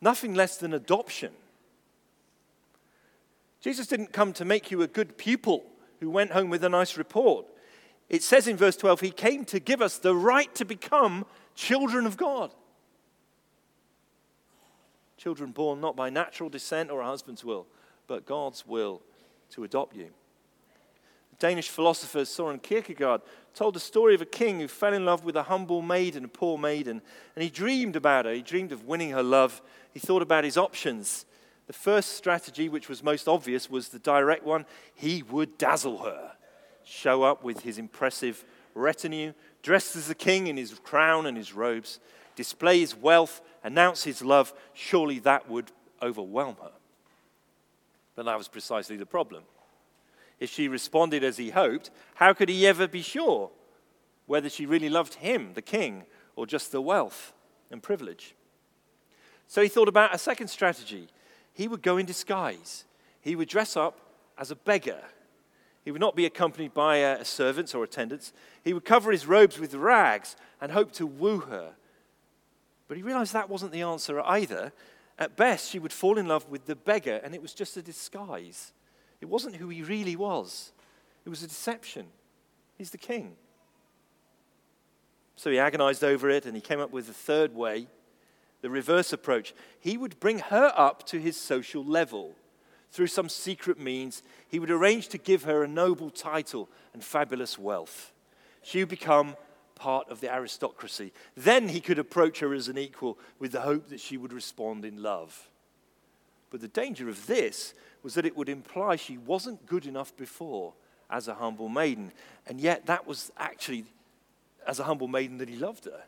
Nothing 0.00 0.34
less 0.34 0.56
than 0.56 0.72
adoption. 0.72 1.32
Jesus 3.60 3.86
didn't 3.86 4.12
come 4.12 4.32
to 4.34 4.44
make 4.44 4.70
you 4.70 4.82
a 4.82 4.86
good 4.86 5.18
pupil 5.18 5.64
who 6.00 6.10
went 6.10 6.32
home 6.32 6.48
with 6.48 6.62
a 6.62 6.68
nice 6.68 6.96
report. 6.96 7.46
It 8.08 8.22
says 8.22 8.46
in 8.46 8.56
verse 8.56 8.76
12, 8.76 9.00
He 9.00 9.10
came 9.10 9.44
to 9.46 9.60
give 9.60 9.82
us 9.82 9.98
the 9.98 10.14
right 10.14 10.54
to 10.54 10.64
become 10.64 11.26
children 11.54 12.06
of 12.06 12.16
God. 12.16 12.54
Children 15.18 15.50
born 15.50 15.80
not 15.80 15.96
by 15.96 16.08
natural 16.08 16.48
descent 16.48 16.90
or 16.90 17.00
a 17.00 17.06
husband's 17.06 17.44
will, 17.44 17.66
but 18.06 18.24
God's 18.24 18.66
will 18.66 19.02
to 19.50 19.64
adopt 19.64 19.94
you. 19.94 20.10
Danish 21.38 21.68
philosopher 21.68 22.24
Soren 22.24 22.58
Kierkegaard 22.58 23.20
told 23.54 23.74
the 23.74 23.80
story 23.80 24.14
of 24.14 24.22
a 24.22 24.26
king 24.26 24.58
who 24.58 24.66
fell 24.66 24.92
in 24.92 25.04
love 25.04 25.24
with 25.24 25.36
a 25.36 25.44
humble 25.44 25.82
maiden, 25.82 26.24
a 26.24 26.28
poor 26.28 26.58
maiden, 26.58 27.00
and 27.36 27.42
he 27.42 27.50
dreamed 27.50 27.94
about 27.94 28.24
her. 28.24 28.32
He 28.32 28.42
dreamed 28.42 28.72
of 28.72 28.84
winning 28.84 29.10
her 29.10 29.22
love. 29.22 29.62
He 29.92 30.00
thought 30.00 30.22
about 30.22 30.44
his 30.44 30.56
options. 30.56 31.26
The 31.68 31.72
first 31.72 32.14
strategy, 32.14 32.68
which 32.68 32.88
was 32.88 33.04
most 33.04 33.28
obvious, 33.28 33.70
was 33.70 33.90
the 33.90 34.00
direct 34.00 34.44
one. 34.44 34.66
He 34.94 35.22
would 35.22 35.58
dazzle 35.58 35.98
her, 35.98 36.32
show 36.84 37.22
up 37.22 37.44
with 37.44 37.60
his 37.60 37.78
impressive 37.78 38.44
retinue, 38.74 39.32
dressed 39.62 39.94
as 39.94 40.10
a 40.10 40.14
king 40.14 40.46
in 40.46 40.56
his 40.56 40.74
crown 40.80 41.26
and 41.26 41.36
his 41.36 41.52
robes, 41.52 42.00
display 42.34 42.80
his 42.80 42.96
wealth, 42.96 43.42
announce 43.62 44.04
his 44.04 44.22
love. 44.22 44.52
Surely 44.74 45.18
that 45.20 45.48
would 45.48 45.70
overwhelm 46.02 46.56
her. 46.62 46.72
But 48.14 48.26
that 48.26 48.38
was 48.38 48.48
precisely 48.48 48.96
the 48.96 49.06
problem. 49.06 49.44
If 50.40 50.50
she 50.50 50.68
responded 50.68 51.24
as 51.24 51.36
he 51.36 51.50
hoped, 51.50 51.90
how 52.14 52.32
could 52.32 52.48
he 52.48 52.66
ever 52.66 52.86
be 52.86 53.02
sure 53.02 53.50
whether 54.26 54.48
she 54.48 54.66
really 54.66 54.88
loved 54.88 55.14
him, 55.14 55.52
the 55.54 55.62
king, 55.62 56.04
or 56.36 56.46
just 56.46 56.70
the 56.70 56.80
wealth 56.80 57.32
and 57.70 57.82
privilege? 57.82 58.34
So 59.46 59.62
he 59.62 59.68
thought 59.68 59.88
about 59.88 60.14
a 60.14 60.18
second 60.18 60.48
strategy 60.48 61.08
he 61.58 61.66
would 61.66 61.82
go 61.82 61.96
in 61.96 62.06
disguise. 62.06 62.84
He 63.20 63.34
would 63.34 63.48
dress 63.48 63.76
up 63.76 63.98
as 64.38 64.52
a 64.52 64.56
beggar. 64.56 65.00
He 65.84 65.90
would 65.90 66.00
not 66.00 66.14
be 66.14 66.24
accompanied 66.24 66.72
by 66.72 67.02
uh, 67.02 67.24
servants 67.24 67.74
or 67.74 67.82
attendants. 67.82 68.32
He 68.62 68.72
would 68.72 68.84
cover 68.84 69.10
his 69.10 69.26
robes 69.26 69.58
with 69.58 69.74
rags 69.74 70.36
and 70.60 70.70
hope 70.70 70.92
to 70.92 71.06
woo 71.06 71.40
her. 71.40 71.72
But 72.88 72.96
he 72.96 73.02
realized 73.02 73.34
that 73.34 73.50
wasn't 73.50 73.72
the 73.72 73.82
answer 73.82 74.20
either. 74.22 74.72
At 75.18 75.36
best, 75.36 75.70
she 75.70 75.78
would 75.78 75.92
fall 75.92 76.18
in 76.18 76.26
love 76.26 76.48
with 76.48 76.66
the 76.66 76.74
beggar, 76.76 77.20
and 77.22 77.34
it 77.34 77.42
was 77.42 77.52
just 77.52 77.76
a 77.76 77.82
disguise. 77.82 78.72
It 79.20 79.26
wasn't 79.26 79.56
who 79.56 79.68
he 79.68 79.82
really 79.82 80.16
was, 80.16 80.72
it 81.24 81.28
was 81.28 81.42
a 81.42 81.48
deception. 81.48 82.06
He's 82.76 82.90
the 82.90 82.98
king. 82.98 83.34
So 85.34 85.50
he 85.50 85.58
agonized 85.58 86.04
over 86.04 86.30
it, 86.30 86.46
and 86.46 86.54
he 86.54 86.60
came 86.60 86.80
up 86.80 86.92
with 86.92 87.08
a 87.08 87.12
third 87.12 87.54
way 87.54 87.88
the 88.60 88.70
reverse 88.70 89.12
approach. 89.12 89.54
He 89.78 89.96
would 89.96 90.18
bring 90.20 90.40
her 90.40 90.72
up 90.76 91.06
to 91.06 91.20
his 91.20 91.36
social 91.36 91.84
level. 91.84 92.34
Through 92.90 93.06
some 93.08 93.28
secret 93.28 93.78
means, 93.78 94.22
he 94.48 94.58
would 94.58 94.70
arrange 94.70 95.08
to 95.08 95.18
give 95.18 95.44
her 95.44 95.62
a 95.62 95.68
noble 95.68 96.10
title 96.10 96.68
and 96.92 97.04
fabulous 97.04 97.58
wealth. 97.58 98.12
She 98.62 98.80
would 98.80 98.88
become 98.88 99.36
part 99.78 100.08
of 100.10 100.20
the 100.20 100.32
aristocracy. 100.32 101.12
Then 101.36 101.68
he 101.68 101.80
could 101.80 101.98
approach 101.98 102.40
her 102.40 102.52
as 102.52 102.68
an 102.68 102.78
equal 102.78 103.18
with 103.38 103.52
the 103.52 103.60
hope 103.60 103.88
that 103.88 104.00
she 104.00 104.16
would 104.16 104.32
respond 104.32 104.84
in 104.84 105.02
love. 105.02 105.48
But 106.50 106.60
the 106.60 106.68
danger 106.68 107.08
of 107.08 107.26
this 107.26 107.74
was 108.02 108.14
that 108.14 108.26
it 108.26 108.36
would 108.36 108.48
imply 108.48 108.96
she 108.96 109.18
wasn't 109.18 109.66
good 109.66 109.86
enough 109.86 110.16
before 110.16 110.74
as 111.10 111.28
a 111.28 111.34
humble 111.34 111.68
maiden. 111.68 112.12
And 112.46 112.60
yet, 112.60 112.86
that 112.86 113.06
was 113.06 113.30
actually 113.38 113.84
as 114.66 114.78
a 114.78 114.84
humble 114.84 115.08
maiden 115.08 115.38
that 115.38 115.48
he 115.48 115.56
loved 115.56 115.84
her. 115.86 116.02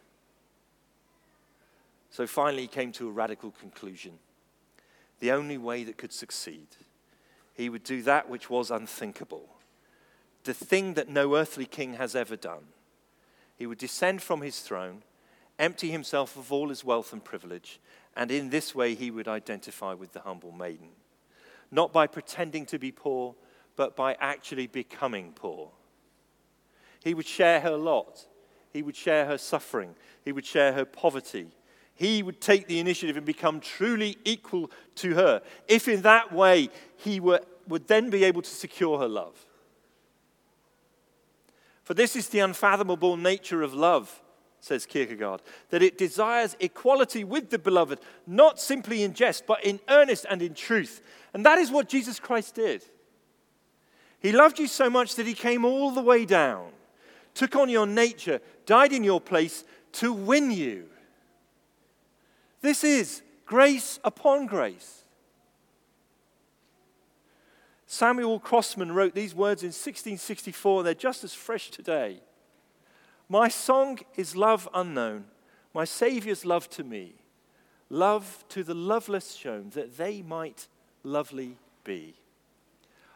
So 2.11 2.27
finally, 2.27 2.63
he 2.63 2.69
came 2.69 2.93
to 2.93 3.09
a 3.09 3.13
radical 3.13 3.53
conclusion 3.53 4.19
the 5.21 5.33
only 5.33 5.59
way 5.59 5.85
that 5.85 5.99
could 5.99 6.13
succeed. 6.13 6.67
He 7.55 7.69
would 7.69 7.85
do 7.85 8.03
that 8.03 8.29
which 8.29 8.51
was 8.51 8.71
unthinkable, 8.71 9.49
the 10.45 10.55
thing 10.55 10.95
that 10.95 11.09
no 11.09 11.37
earthly 11.37 11.67
king 11.67 11.95
has 11.95 12.17
ever 12.17 12.37
done. 12.37 12.65
He 13.61 13.67
would 13.67 13.77
descend 13.77 14.23
from 14.23 14.41
his 14.41 14.61
throne, 14.61 15.03
empty 15.59 15.91
himself 15.91 16.39
of 16.39 16.51
all 16.51 16.71
his 16.71 16.83
wealth 16.83 17.13
and 17.13 17.23
privilege, 17.23 17.79
and 18.17 18.31
in 18.31 18.49
this 18.49 18.75
way 18.75 18.95
he 18.95 19.11
would 19.11 19.29
identify 19.29 19.93
with 19.93 20.15
the 20.15 20.21
humble 20.21 20.51
maiden. 20.51 20.89
Not 21.71 21.93
by 21.93 22.07
pretending 22.07 22.65
to 22.65 22.79
be 22.79 22.91
poor, 22.91 23.35
but 23.77 23.95
by 23.95 24.17
actually 24.19 24.67
becoming 24.67 25.33
poor. 25.35 25.71
He 27.05 27.13
would 27.13 27.27
share 27.27 27.61
her 27.61 27.77
lot. 27.77 28.25
He 28.73 28.81
would 28.81 28.97
share 28.97 29.27
her 29.27 29.37
suffering. 29.37 29.95
He 30.25 30.33
would 30.33 30.47
share 30.47 30.73
her 30.73 30.87
poverty 30.87 31.53
he 32.01 32.23
would 32.23 32.41
take 32.41 32.67
the 32.67 32.79
initiative 32.79 33.19
and 33.19 33.27
become 33.27 33.61
truly 33.61 34.17
equal 34.25 34.71
to 34.95 35.15
her. 35.17 35.43
If 35.69 35.87
in 35.87 36.01
that 36.01 36.33
way 36.33 36.71
he 36.97 37.21
were, 37.21 37.43
would 37.69 37.89
then 37.89 38.09
be 38.09 38.25
able 38.25 38.41
to 38.41 38.49
secure 38.49 38.99
her 38.99 39.07
love. 39.07 39.45
For 41.91 41.95
this 41.95 42.15
is 42.15 42.29
the 42.29 42.39
unfathomable 42.39 43.17
nature 43.17 43.63
of 43.63 43.75
love, 43.75 44.23
says 44.61 44.87
Kierkegaard, 44.87 45.43
that 45.71 45.83
it 45.83 45.99
desires 45.99 46.57
equality 46.61 47.25
with 47.25 47.51
the 47.51 47.59
beloved, 47.59 47.99
not 48.29 48.61
simply 48.61 49.03
in 49.03 49.13
jest, 49.13 49.45
but 49.45 49.65
in 49.65 49.81
earnest 49.89 50.25
and 50.31 50.41
in 50.41 50.55
truth. 50.55 51.03
And 51.35 51.45
that 51.45 51.59
is 51.59 51.73
what 51.73 51.89
Jesus 51.89 52.21
Christ 52.21 52.55
did. 52.55 52.85
He 54.21 54.31
loved 54.31 54.61
you 54.61 54.69
so 54.69 54.89
much 54.89 55.17
that 55.17 55.27
he 55.27 55.35
came 55.35 55.65
all 55.65 55.91
the 55.91 56.01
way 56.01 56.25
down, 56.25 56.69
took 57.35 57.57
on 57.57 57.69
your 57.69 57.89
nature, 57.89 58.41
died 58.67 58.93
in 58.93 59.03
your 59.03 59.21
place 59.21 59.65
to 59.95 60.13
win 60.13 60.53
you. 60.53 60.85
This 62.61 62.85
is 62.85 63.21
grace 63.47 63.99
upon 64.05 64.47
grace. 64.47 65.00
Samuel 67.93 68.39
Crossman 68.39 68.93
wrote 68.93 69.17
these 69.17 69.35
words 69.35 69.65
in 69.65 69.71
1664. 69.71 70.85
They're 70.85 70.95
just 70.95 71.25
as 71.25 71.35
fresh 71.35 71.71
today. 71.71 72.21
My 73.29 73.49
song 73.49 73.99
is 74.15 74.37
love 74.37 74.69
unknown, 74.73 75.25
my 75.75 75.85
Saviour's 75.85 76.45
love 76.45 76.71
to 76.71 76.85
me, 76.85 77.15
love 77.89 78.45
to 78.51 78.63
the 78.63 78.77
loveless 78.77 79.35
shown, 79.35 79.71
that 79.71 79.97
they 79.97 80.23
might 80.23 80.69
lovely 81.03 81.59
be. 81.83 82.15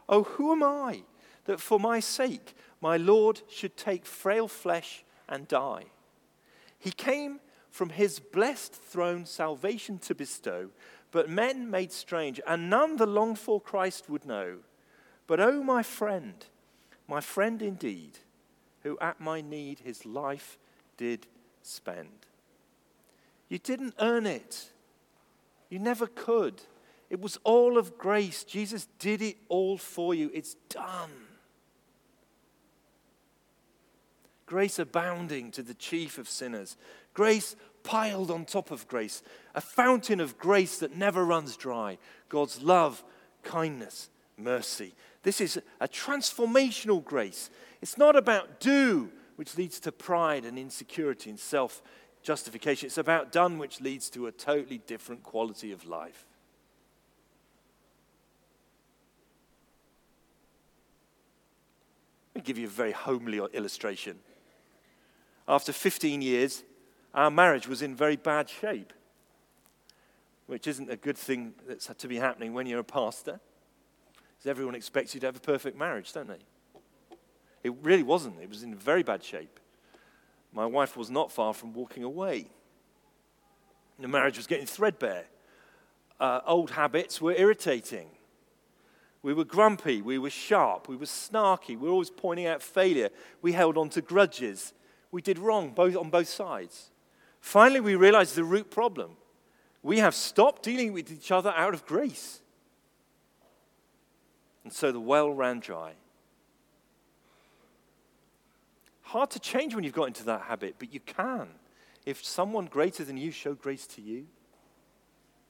Oh, 0.09 0.25
who 0.25 0.51
am 0.51 0.64
I 0.64 1.05
that 1.45 1.61
for 1.61 1.79
my 1.79 2.01
sake 2.01 2.57
my 2.81 2.97
Lord 2.97 3.43
should 3.49 3.77
take 3.77 4.05
frail 4.05 4.49
flesh 4.49 5.05
and 5.29 5.47
die? 5.47 5.85
He 6.81 6.91
came 6.91 7.39
from 7.70 7.91
his 7.91 8.18
blessed 8.18 8.75
throne 8.75 9.25
salvation 9.25 9.99
to 9.99 10.16
bestow, 10.16 10.70
but 11.14 11.30
men 11.30 11.70
made 11.70 11.92
strange, 11.92 12.40
and 12.44 12.68
none 12.68 12.96
the 12.96 13.06
longed 13.06 13.38
for 13.38 13.60
Christ 13.60 14.10
would 14.10 14.26
know. 14.26 14.56
But 15.28 15.38
oh, 15.38 15.62
my 15.62 15.84
friend, 15.84 16.34
my 17.06 17.20
friend 17.20 17.62
indeed, 17.62 18.18
who 18.82 18.98
at 19.00 19.20
my 19.20 19.40
need 19.40 19.78
his 19.78 20.04
life 20.04 20.58
did 20.96 21.28
spend. 21.62 22.26
You 23.48 23.60
didn't 23.60 23.94
earn 24.00 24.26
it, 24.26 24.72
you 25.70 25.78
never 25.78 26.08
could. 26.08 26.62
It 27.10 27.20
was 27.20 27.38
all 27.44 27.78
of 27.78 27.96
grace. 27.96 28.42
Jesus 28.42 28.88
did 28.98 29.22
it 29.22 29.36
all 29.48 29.78
for 29.78 30.16
you. 30.16 30.32
It's 30.34 30.54
done. 30.68 31.12
Grace 34.46 34.80
abounding 34.80 35.52
to 35.52 35.62
the 35.62 35.74
chief 35.74 36.18
of 36.18 36.28
sinners. 36.28 36.76
Grace 37.12 37.54
piled 37.85 38.32
on 38.32 38.45
top 38.45 38.72
of 38.72 38.89
grace. 38.89 39.22
A 39.55 39.61
fountain 39.61 40.18
of 40.18 40.37
grace 40.39 40.78
that 40.78 40.97
never 40.97 41.24
runs 41.24 41.57
dry. 41.57 41.99
God's 42.28 42.61
love, 42.61 43.05
kindness, 43.45 44.11
mercy. 44.37 44.95
This 45.22 45.41
is 45.41 45.61
a 45.80 45.87
transformational 45.87 47.05
grace. 47.05 47.51
It's 47.80 47.97
not 47.97 48.16
about 48.16 48.59
do, 48.59 49.12
which 49.37 49.57
leads 49.57 49.78
to 49.80 49.93
pride 49.93 50.45
and 50.45 50.59
insecurity 50.59 51.30
and 51.30 51.39
self 51.39 51.82
justification. 52.22 52.87
It's 52.87 52.99
about 52.99 53.30
done, 53.30 53.59
which 53.59 53.80
leads 53.80 54.11
to 54.11 54.26
a 54.26 54.32
totally 54.32 54.78
different 54.78 55.22
quality 55.22 55.70
of 55.70 55.87
life. 55.87 56.26
Let 62.35 62.43
me 62.43 62.47
give 62.47 62.59
you 62.59 62.66
a 62.66 62.70
very 62.70 62.93
homely 62.93 63.39
illustration. 63.53 64.18
After 65.47 65.72
15 65.72 66.20
years, 66.20 66.64
our 67.14 67.30
marriage 67.30 67.68
was 67.68 67.80
in 67.80 67.94
very 67.94 68.16
bad 68.16 68.48
shape, 68.48 68.92
which 70.46 70.66
isn't 70.66 70.90
a 70.90 70.96
good 70.96 71.16
thing 71.16 71.54
that's 71.66 71.86
to 71.86 72.08
be 72.08 72.16
happening 72.16 72.52
when 72.52 72.66
you're 72.66 72.80
a 72.80 72.84
pastor, 72.84 73.40
because 74.14 74.50
everyone 74.50 74.74
expects 74.74 75.14
you 75.14 75.20
to 75.20 75.26
have 75.26 75.36
a 75.36 75.40
perfect 75.40 75.78
marriage, 75.78 76.12
don't 76.12 76.28
they? 76.28 76.40
It 77.62 77.72
really 77.82 78.02
wasn't. 78.02 78.40
It 78.42 78.48
was 78.48 78.62
in 78.62 78.74
very 78.74 79.02
bad 79.02 79.22
shape. 79.22 79.58
My 80.52 80.66
wife 80.66 80.96
was 80.96 81.10
not 81.10 81.32
far 81.32 81.54
from 81.54 81.72
walking 81.72 82.04
away. 82.04 82.46
The 83.98 84.08
marriage 84.08 84.36
was 84.36 84.46
getting 84.46 84.66
threadbare. 84.66 85.24
Uh, 86.20 86.40
old 86.46 86.72
habits 86.72 87.20
were 87.20 87.32
irritating. 87.32 88.08
We 89.22 89.32
were 89.32 89.44
grumpy. 89.44 90.02
We 90.02 90.18
were 90.18 90.30
sharp. 90.30 90.88
We 90.88 90.96
were 90.96 91.06
snarky. 91.06 91.70
We 91.70 91.88
were 91.88 91.90
always 91.90 92.10
pointing 92.10 92.46
out 92.46 92.60
failure. 92.60 93.08
We 93.40 93.52
held 93.52 93.78
on 93.78 93.88
to 93.90 94.02
grudges. 94.02 94.74
We 95.10 95.22
did 95.22 95.38
wrong 95.38 95.70
both, 95.70 95.96
on 95.96 96.10
both 96.10 96.28
sides. 96.28 96.90
Finally, 97.45 97.80
we 97.80 97.95
realize 97.95 98.32
the 98.32 98.42
root 98.42 98.70
problem. 98.70 99.11
We 99.82 99.99
have 99.99 100.14
stopped 100.14 100.62
dealing 100.62 100.95
with 100.95 101.12
each 101.12 101.30
other 101.30 101.53
out 101.55 101.74
of 101.74 101.84
grace. 101.84 102.40
And 104.64 104.72
so 104.72 104.90
the 104.90 104.99
well 104.99 105.30
ran 105.30 105.61
dry. 105.61 105.92
Hard 109.03 109.30
to 109.32 109.38
change 109.38 109.74
when 109.74 109.84
you've 109.84 109.92
got 109.92 110.07
into 110.07 110.24
that 110.24 110.40
habit, 110.40 110.76
but 110.78 110.95
you 110.95 111.01
can. 111.01 111.49
If 112.07 112.24
someone 112.24 112.64
greater 112.64 113.05
than 113.05 113.18
you 113.18 113.30
showed 113.30 113.61
grace 113.61 113.86
to 113.88 114.01
you, 114.01 114.26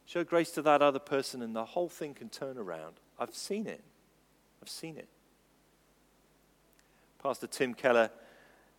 show 0.04 0.24
grace 0.24 0.50
to 0.50 0.62
that 0.62 0.82
other 0.82 0.98
person, 0.98 1.42
and 1.42 1.54
the 1.54 1.64
whole 1.64 1.88
thing 1.88 2.12
can 2.12 2.28
turn 2.28 2.58
around. 2.58 2.96
I've 3.20 3.36
seen 3.36 3.68
it. 3.68 3.84
I've 4.60 4.68
seen 4.68 4.96
it. 4.96 5.08
Pastor 7.22 7.46
Tim 7.46 7.72
Keller 7.72 8.10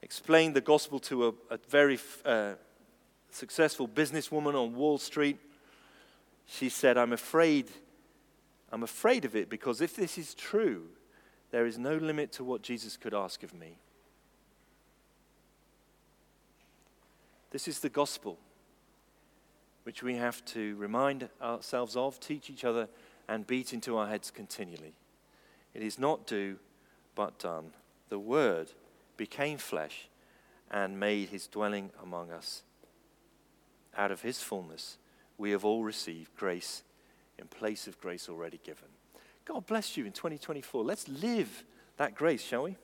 explained 0.02 0.54
the 0.54 0.60
gospel 0.60 1.00
to 1.00 1.28
a, 1.28 1.34
a 1.52 1.60
very 1.70 1.98
uh, 2.26 2.56
successful 3.36 3.88
businesswoman 3.88 4.56
on 4.56 4.76
Wall 4.76 4.98
Street. 4.98 5.38
She 6.48 6.70
said, 6.70 6.98
I'm 6.98 7.14
afraid, 7.14 7.68
I'm 8.72 8.84
afraid 8.84 9.26
of 9.26 9.36
it 9.36 9.50
because 9.50 9.82
if 9.82 9.96
this 9.96 10.18
is 10.18 10.34
true, 10.34 10.84
there 11.52 11.66
is 11.66 11.78
no 11.78 11.98
limit 11.98 12.32
to 12.34 12.44
what 12.44 12.62
Jesus 12.62 12.98
could 12.98 13.14
ask 13.14 13.44
of 13.44 13.54
me. 13.54 13.78
This 17.52 17.68
is 17.68 17.80
the 17.80 17.90
gospel, 17.90 18.38
which 19.84 20.04
we 20.04 20.16
have 20.16 20.44
to 20.46 20.76
remind 20.76 21.30
ourselves 21.42 21.96
of, 21.96 22.20
teach 22.20 22.50
each 22.50 22.66
other, 22.66 22.88
and 23.28 23.48
beat 23.48 23.74
into 23.74 23.98
our 23.98 24.08
heads 24.08 24.32
continually. 24.32 24.94
It 25.74 25.82
is 25.82 26.00
not 26.00 26.28
do, 26.28 26.58
but 27.16 27.40
done. 27.40 27.72
The 28.10 28.20
Word 28.20 28.72
became 29.18 29.58
flesh 29.58 30.10
and 30.70 31.00
made 31.00 31.30
his 31.30 31.48
dwelling 31.48 31.92
among 32.02 32.32
us. 32.32 32.64
Out 33.98 34.12
of 34.12 34.22
his 34.22 34.42
fullness, 34.42 34.98
we 35.38 35.52
have 35.52 35.66
all 35.66 35.84
received 35.84 36.36
grace 36.36 36.84
in 37.38 37.48
place 37.48 37.88
of 37.88 38.00
grace 38.00 38.30
already 38.30 38.60
given. 38.64 38.88
God 39.46 39.66
bless 39.66 39.96
you 39.96 40.06
in 40.06 40.12
2024. 40.12 40.84
Let's 40.84 41.08
live 41.08 41.64
that 41.98 42.16
grace, 42.16 42.44
shall 42.44 42.64
we? 42.64 42.78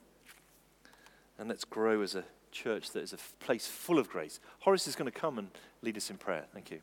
And 1.37 1.49
let's 1.49 1.65
grow 1.65 2.01
as 2.01 2.15
a 2.15 2.23
church 2.51 2.91
that 2.91 3.01
is 3.01 3.13
a 3.13 3.17
place 3.43 3.67
full 3.67 3.97
of 3.97 4.09
grace. 4.09 4.39
Horace 4.59 4.87
is 4.87 4.95
going 4.95 5.11
to 5.11 5.17
come 5.17 5.39
and 5.39 5.49
lead 5.81 5.97
us 5.97 6.09
in 6.09 6.17
prayer. 6.17 6.45
Thank 6.53 6.71
you. 6.71 6.81